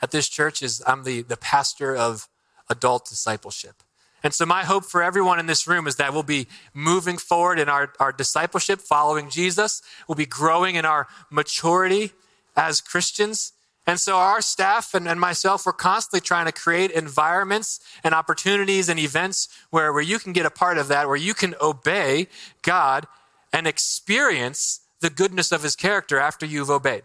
at 0.00 0.10
this 0.10 0.28
church 0.28 0.62
is 0.62 0.82
I'm 0.86 1.04
the, 1.04 1.22
the 1.22 1.36
pastor 1.36 1.94
of 1.94 2.28
adult 2.70 3.08
discipleship. 3.08 3.82
And 4.24 4.32
so, 4.32 4.46
my 4.46 4.62
hope 4.62 4.84
for 4.84 5.02
everyone 5.02 5.40
in 5.40 5.46
this 5.46 5.66
room 5.66 5.88
is 5.88 5.96
that 5.96 6.12
we'll 6.12 6.22
be 6.22 6.46
moving 6.72 7.18
forward 7.18 7.58
in 7.58 7.68
our, 7.68 7.92
our 7.98 8.12
discipleship, 8.12 8.80
following 8.80 9.28
Jesus. 9.28 9.82
We'll 10.06 10.14
be 10.14 10.26
growing 10.26 10.76
in 10.76 10.84
our 10.84 11.08
maturity 11.28 12.12
as 12.56 12.80
Christians. 12.80 13.52
And 13.86 13.98
so, 13.98 14.16
our 14.16 14.40
staff 14.40 14.94
and, 14.94 15.08
and 15.08 15.18
myself, 15.18 15.66
we're 15.66 15.72
constantly 15.72 16.20
trying 16.20 16.46
to 16.46 16.52
create 16.52 16.92
environments 16.92 17.80
and 18.04 18.14
opportunities 18.14 18.88
and 18.88 18.98
events 19.00 19.48
where, 19.70 19.92
where 19.92 20.02
you 20.02 20.18
can 20.18 20.32
get 20.32 20.46
a 20.46 20.50
part 20.50 20.78
of 20.78 20.88
that, 20.88 21.08
where 21.08 21.16
you 21.16 21.34
can 21.34 21.54
obey 21.60 22.28
God 22.62 23.06
and 23.52 23.66
experience 23.66 24.80
the 25.00 25.10
goodness 25.10 25.50
of 25.50 25.64
his 25.64 25.74
character 25.74 26.18
after 26.18 26.46
you've 26.46 26.70
obeyed. 26.70 27.02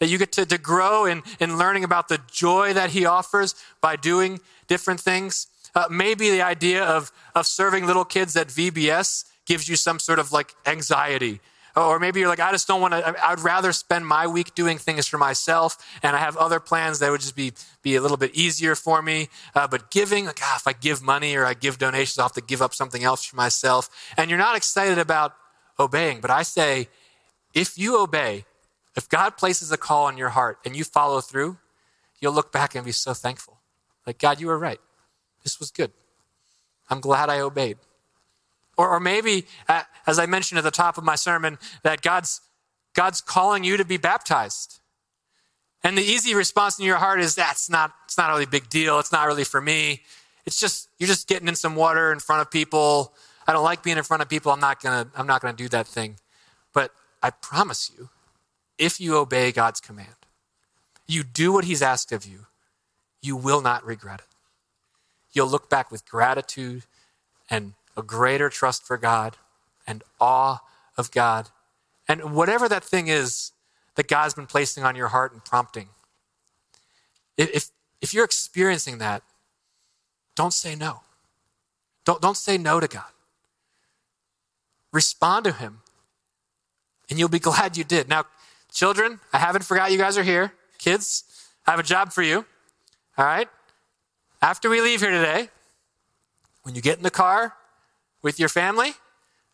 That 0.00 0.08
you 0.08 0.18
get 0.18 0.32
to, 0.32 0.44
to 0.44 0.58
grow 0.58 1.04
in, 1.04 1.22
in 1.38 1.56
learning 1.56 1.84
about 1.84 2.08
the 2.08 2.20
joy 2.30 2.72
that 2.72 2.90
he 2.90 3.06
offers 3.06 3.54
by 3.80 3.94
doing 3.94 4.40
different 4.66 4.98
things 4.98 5.46
uh, 5.74 5.86
maybe 5.90 6.30
the 6.30 6.42
idea 6.42 6.84
of, 6.84 7.12
of 7.34 7.46
serving 7.46 7.86
little 7.86 8.04
kids 8.04 8.36
at 8.36 8.48
VBS 8.48 9.24
gives 9.46 9.68
you 9.68 9.76
some 9.76 9.98
sort 9.98 10.18
of 10.18 10.32
like 10.32 10.54
anxiety 10.66 11.40
Or 11.74 11.98
maybe 11.98 12.20
you're 12.20 12.28
like, 12.28 12.40
I 12.40 12.50
just 12.52 12.68
don't 12.68 12.80
want 12.80 12.92
to, 12.92 13.26
I'd 13.26 13.40
rather 13.40 13.72
spend 13.72 14.06
my 14.06 14.26
week 14.26 14.54
doing 14.54 14.78
things 14.78 15.06
for 15.06 15.18
myself, 15.18 15.78
and 16.02 16.14
I 16.14 16.18
have 16.18 16.36
other 16.36 16.60
plans 16.60 16.98
that 16.98 17.10
would 17.10 17.20
just 17.20 17.34
be, 17.34 17.52
be 17.82 17.96
a 17.96 18.00
little 18.02 18.16
bit 18.16 18.34
easier 18.34 18.74
for 18.74 19.00
me. 19.00 19.28
Uh, 19.54 19.66
but 19.66 19.90
giving, 19.90 20.26
like, 20.26 20.40
ah, 20.42 20.56
if 20.56 20.66
I 20.66 20.74
give 20.74 21.02
money 21.02 21.34
or 21.34 21.46
I 21.46 21.54
give 21.54 21.78
donations, 21.78 22.18
I'll 22.18 22.26
have 22.26 22.32
to 22.32 22.42
give 22.42 22.60
up 22.60 22.74
something 22.74 23.02
else 23.02 23.24
for 23.24 23.36
myself. 23.36 23.88
And 24.16 24.28
you're 24.28 24.38
not 24.38 24.56
excited 24.56 24.98
about 24.98 25.34
obeying. 25.78 26.20
But 26.20 26.30
I 26.30 26.42
say, 26.42 26.88
if 27.54 27.78
you 27.78 27.98
obey, 27.98 28.44
if 28.94 29.08
God 29.08 29.38
places 29.38 29.72
a 29.72 29.78
call 29.78 30.04
on 30.04 30.18
your 30.18 30.30
heart 30.30 30.58
and 30.64 30.76
you 30.76 30.84
follow 30.84 31.20
through, 31.20 31.58
you'll 32.20 32.34
look 32.34 32.52
back 32.52 32.74
and 32.74 32.84
be 32.84 32.92
so 32.92 33.14
thankful. 33.14 33.60
Like, 34.06 34.18
God, 34.18 34.40
you 34.40 34.48
were 34.48 34.58
right. 34.58 34.80
This 35.42 35.58
was 35.58 35.70
good. 35.70 35.92
I'm 36.90 37.00
glad 37.00 37.30
I 37.30 37.40
obeyed. 37.40 37.78
Or, 38.82 38.90
or 38.90 38.98
maybe, 38.98 39.46
uh, 39.68 39.82
as 40.08 40.18
I 40.18 40.26
mentioned 40.26 40.58
at 40.58 40.64
the 40.64 40.72
top 40.72 40.98
of 40.98 41.04
my 41.04 41.14
sermon, 41.14 41.56
that 41.84 42.02
God's, 42.02 42.40
God's 42.94 43.20
calling 43.20 43.62
you 43.62 43.76
to 43.76 43.84
be 43.84 43.96
baptized. 43.96 44.80
And 45.84 45.96
the 45.96 46.02
easy 46.02 46.34
response 46.34 46.80
in 46.80 46.84
your 46.84 46.96
heart 46.96 47.20
is 47.20 47.36
that's 47.36 47.70
not, 47.70 47.92
it's 48.06 48.18
not 48.18 48.28
really 48.30 48.42
a 48.42 48.48
big 48.48 48.68
deal. 48.68 48.98
It's 48.98 49.12
not 49.12 49.28
really 49.28 49.44
for 49.44 49.60
me. 49.60 50.02
It's 50.46 50.58
just, 50.58 50.88
you're 50.98 51.06
just 51.06 51.28
getting 51.28 51.46
in 51.46 51.54
some 51.54 51.76
water 51.76 52.12
in 52.12 52.18
front 52.18 52.42
of 52.42 52.50
people. 52.50 53.14
I 53.46 53.52
don't 53.52 53.62
like 53.62 53.84
being 53.84 53.98
in 53.98 54.02
front 54.02 54.20
of 54.20 54.28
people. 54.28 54.50
I'm 54.50 54.58
not 54.58 54.82
gonna, 54.82 55.06
I'm 55.14 55.28
not 55.28 55.40
gonna 55.40 55.56
do 55.56 55.68
that 55.68 55.86
thing. 55.86 56.16
But 56.72 56.90
I 57.22 57.30
promise 57.30 57.88
you, 57.96 58.08
if 58.78 59.00
you 59.00 59.16
obey 59.16 59.52
God's 59.52 59.80
command, 59.80 60.26
you 61.06 61.22
do 61.22 61.52
what 61.52 61.66
he's 61.66 61.82
asked 61.82 62.10
of 62.10 62.26
you, 62.26 62.46
you 63.20 63.36
will 63.36 63.60
not 63.60 63.86
regret 63.86 64.22
it. 64.22 64.34
You'll 65.32 65.46
look 65.46 65.70
back 65.70 65.92
with 65.92 66.04
gratitude 66.04 66.82
and 67.48 67.74
a 67.96 68.02
greater 68.02 68.48
trust 68.48 68.86
for 68.86 68.96
God 68.96 69.36
and 69.86 70.02
awe 70.20 70.58
of 70.96 71.10
God. 71.10 71.48
And 72.08 72.34
whatever 72.34 72.68
that 72.68 72.84
thing 72.84 73.08
is 73.08 73.52
that 73.96 74.08
God's 74.08 74.34
been 74.34 74.46
placing 74.46 74.84
on 74.84 74.96
your 74.96 75.08
heart 75.08 75.32
and 75.32 75.44
prompting, 75.44 75.88
if, 77.36 77.70
if 78.00 78.12
you're 78.12 78.24
experiencing 78.24 78.98
that, 78.98 79.22
don't 80.34 80.52
say 80.52 80.74
no. 80.74 81.00
Don't, 82.04 82.20
don't 82.20 82.36
say 82.36 82.58
no 82.58 82.80
to 82.80 82.88
God. 82.88 83.04
Respond 84.92 85.44
to 85.44 85.52
Him, 85.52 85.80
and 87.08 87.18
you'll 87.18 87.28
be 87.28 87.38
glad 87.50 87.76
you 87.76 87.84
did. 87.84 88.08
Now, 88.08 88.24
children, 88.70 89.20
I 89.32 89.38
haven't 89.38 89.64
forgot 89.64 89.92
you 89.92 89.98
guys 89.98 90.18
are 90.18 90.22
here. 90.22 90.52
Kids, 90.78 91.24
I 91.66 91.70
have 91.70 91.80
a 91.80 91.84
job 91.84 92.12
for 92.12 92.22
you. 92.22 92.44
All 93.16 93.24
right? 93.24 93.48
After 94.40 94.68
we 94.68 94.80
leave 94.80 95.00
here 95.00 95.10
today, 95.10 95.48
when 96.62 96.74
you 96.74 96.80
get 96.80 96.96
in 96.96 97.02
the 97.02 97.10
car 97.10 97.54
with 98.22 98.38
your 98.38 98.48
family, 98.48 98.94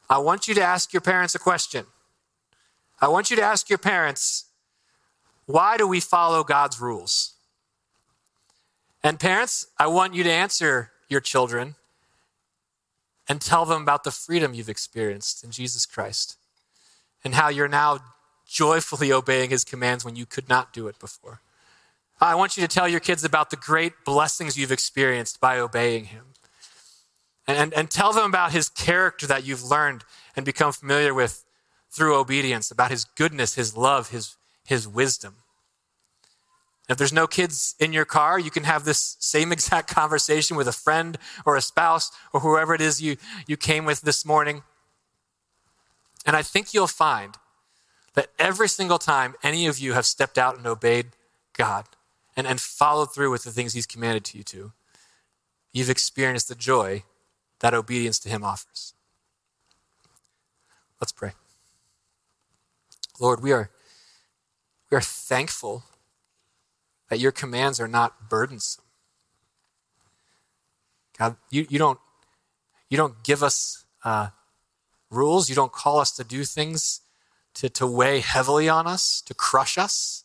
I 0.09 0.19
want 0.19 0.49
you 0.49 0.55
to 0.55 0.63
ask 0.63 0.93
your 0.93 1.01
parents 1.01 1.35
a 1.35 1.39
question. 1.39 1.87
I 3.01 3.09
want 3.09 3.31
you 3.31 3.37
to 3.37 3.43
ask 3.43 3.69
your 3.69 3.79
parents, 3.79 4.47
why 5.47 5.77
do 5.77 5.87
we 5.87 6.01
follow 6.01 6.45
God's 6.45 6.81
rules? 6.81 7.35
And 9.03 9.21
parents, 9.21 9.67
I 9.79 9.87
want 9.87 10.15
you 10.15 10.25
to 10.25 10.31
answer 10.31 10.91
your 11.09 11.21
children 11.21 11.77
and 13.29 13.41
tell 13.41 13.65
them 13.65 13.83
about 13.83 14.05
the 14.05 14.11
freedom 14.11 14.55
you've 14.55 14.69
experienced 14.69 15.45
in 15.45 15.51
Jesus 15.51 15.87
Christ 15.87 16.37
and 17.23 17.35
how 17.35 17.49
you're 17.49 17.69
now 17.69 17.99
joyfully 18.47 19.13
obeying 19.21 19.51
his 19.51 19.65
commands 19.65 20.05
when 20.05 20.17
you 20.17 20.27
could 20.27 20.49
not 20.49 20.73
do 20.73 20.89
it 20.89 20.99
before. 20.99 21.41
I 22.21 22.35
want 22.35 22.57
you 22.57 22.63
to 22.63 22.69
tell 22.69 22.89
your 22.89 23.01
kids 23.01 23.23
about 23.23 23.51
the 23.51 23.57
great 23.57 23.93
blessings 24.05 24.59
you've 24.59 24.73
experienced 24.73 25.41
by 25.41 25.59
obeying 25.59 26.07
him 26.07 26.28
and, 27.49 27.73
and 27.73 27.91
tell 27.91 28.13
them 28.13 28.27
about 28.27 28.53
his 28.53 28.69
character 28.69 29.27
that 29.27 29.45
you've 29.45 29.65
learned 29.65 30.05
and 30.37 30.45
become 30.45 30.71
familiar 30.71 31.15
with 31.15 31.45
through 31.91 32.15
obedience, 32.15 32.71
about 32.71 32.91
his 32.91 33.05
goodness, 33.05 33.55
his 33.55 33.75
love, 33.75 34.11
his, 34.11 34.37
his 34.67 34.87
wisdom. 34.87 35.37
If 36.91 36.99
there's 36.99 37.13
no 37.13 37.27
kids 37.27 37.75
in 37.81 37.95
your 37.95 38.05
car, 38.05 38.39
you 38.39 38.51
can 38.51 38.65
have 38.65 38.85
this 38.85 39.17
same 39.19 39.51
exact 39.53 39.93
conversation 39.93 40.57
with 40.57 40.69
a 40.69 40.73
friend 40.73 41.17
or 41.47 41.57
a 41.57 41.63
spouse 41.63 42.11
or 42.33 42.41
whoever 42.41 42.75
it 42.75 42.83
is 42.83 43.01
you, 43.01 43.17
you 43.47 43.57
came 43.57 43.87
with 43.87 44.03
this 44.03 44.27
morning. 44.27 44.63
And 46.27 46.37
I 46.37 46.43
think 46.43 46.75
you'll 46.75 46.87
find 46.87 47.37
that 48.13 48.29
every 48.39 48.69
single 48.69 48.99
time 48.99 49.35
any 49.43 49.67
of 49.67 49.79
you 49.79 49.95
have 49.95 50.05
stepped 50.05 50.37
out 50.37 50.59
and 50.59 50.67
obeyed 50.67 51.07
God 51.57 51.87
and, 52.37 52.47
and 52.47 52.61
followed 52.61 53.15
through 53.15 53.31
with 53.31 53.45
the 53.45 53.51
things 53.51 53.73
He's 53.73 53.87
commanded 53.87 54.25
to 54.27 54.39
you 54.39 54.45
to, 54.45 54.73
you've 55.73 55.89
experienced 55.89 56.49
the 56.49 56.55
joy 56.55 57.05
that 57.61 57.75
obedience 57.75 58.19
to 58.21 58.29
Him 58.29 58.45
offers. 58.45 58.95
Let's 61.01 61.13
pray. 61.13 61.33
Lord, 63.21 63.43
we 63.43 63.53
are, 63.53 63.71
we 64.91 64.97
are 64.97 65.01
thankful 65.03 65.85
that 67.09 67.19
your 67.19 67.33
commands 67.33 67.81
are 67.81 67.89
not 67.89 68.29
burdensome. 68.29 68.85
God, 71.19 71.37
you, 71.51 71.67
you, 71.69 71.79
don't, 71.79 71.99
you 72.89 72.97
don't 72.97 73.23
give 73.25 73.43
us 73.43 73.85
uh, 74.05 74.29
rules, 75.11 75.49
you 75.49 75.55
don't 75.55 75.73
call 75.73 75.99
us 75.99 76.13
to 76.13 76.25
do 76.25 76.45
things 76.45 77.01
to, 77.55 77.69
to 77.69 77.87
weigh 77.87 78.21
heavily 78.21 78.69
on 78.69 78.87
us, 78.87 79.21
to 79.23 79.35
crush 79.35 79.79
us. 79.79 80.25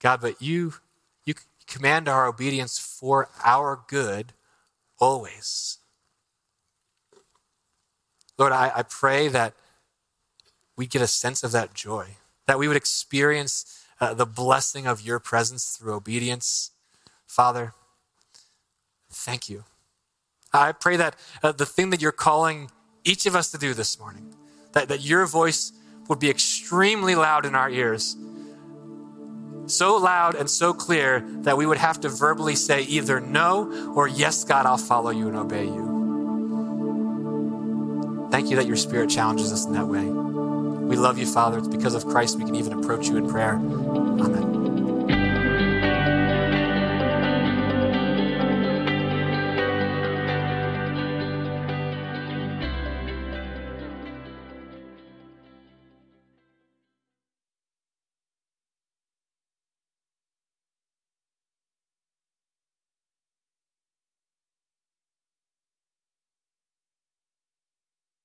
God, 0.00 0.20
but 0.20 0.40
you, 0.40 0.74
you 1.24 1.34
command 1.66 2.08
our 2.08 2.28
obedience 2.28 2.78
for 2.78 3.28
our 3.44 3.82
good 3.88 4.32
always. 5.00 5.78
Lord, 8.38 8.52
I, 8.52 8.72
I 8.76 8.82
pray 8.82 9.28
that 9.28 9.54
we 10.76 10.86
get 10.86 11.02
a 11.02 11.06
sense 11.06 11.42
of 11.42 11.52
that 11.52 11.74
joy, 11.74 12.16
that 12.46 12.58
we 12.58 12.68
would 12.68 12.76
experience 12.76 13.84
uh, 14.00 14.14
the 14.14 14.26
blessing 14.26 14.86
of 14.86 15.00
your 15.00 15.18
presence 15.18 15.76
through 15.76 15.94
obedience. 15.94 16.70
Father, 17.26 17.72
thank 19.10 19.48
you. 19.48 19.64
I 20.52 20.72
pray 20.72 20.96
that 20.96 21.16
uh, 21.42 21.52
the 21.52 21.66
thing 21.66 21.90
that 21.90 22.02
you're 22.02 22.12
calling 22.12 22.70
each 23.04 23.26
of 23.26 23.34
us 23.34 23.50
to 23.52 23.58
do 23.58 23.72
this 23.74 23.98
morning, 23.98 24.34
that, 24.72 24.88
that 24.88 25.00
your 25.00 25.26
voice 25.26 25.72
would 26.08 26.18
be 26.18 26.30
extremely 26.30 27.14
loud 27.14 27.46
in 27.46 27.54
our 27.54 27.70
ears. 27.70 28.16
So 29.66 29.96
loud 29.96 30.34
and 30.34 30.48
so 30.48 30.72
clear 30.72 31.20
that 31.42 31.56
we 31.56 31.66
would 31.66 31.78
have 31.78 32.00
to 32.00 32.08
verbally 32.08 32.54
say 32.54 32.82
either 32.82 33.18
no 33.20 33.92
or 33.94 34.06
yes, 34.06 34.44
God, 34.44 34.66
I'll 34.66 34.76
follow 34.76 35.10
you 35.10 35.26
and 35.26 35.36
obey 35.36 35.64
you. 35.64 35.95
Thank 38.30 38.50
you 38.50 38.56
that 38.56 38.66
your 38.66 38.76
spirit 38.76 39.10
challenges 39.10 39.52
us 39.52 39.66
in 39.66 39.72
that 39.72 39.86
way. 39.86 40.04
We 40.04 40.96
love 40.96 41.18
you, 41.18 41.26
Father. 41.26 41.58
It's 41.58 41.68
because 41.68 41.94
of 41.94 42.06
Christ 42.06 42.38
we 42.38 42.44
can 42.44 42.54
even 42.54 42.72
approach 42.72 43.08
you 43.08 43.16
in 43.16 43.28
prayer. 43.28 43.54
Amen. 43.54 44.55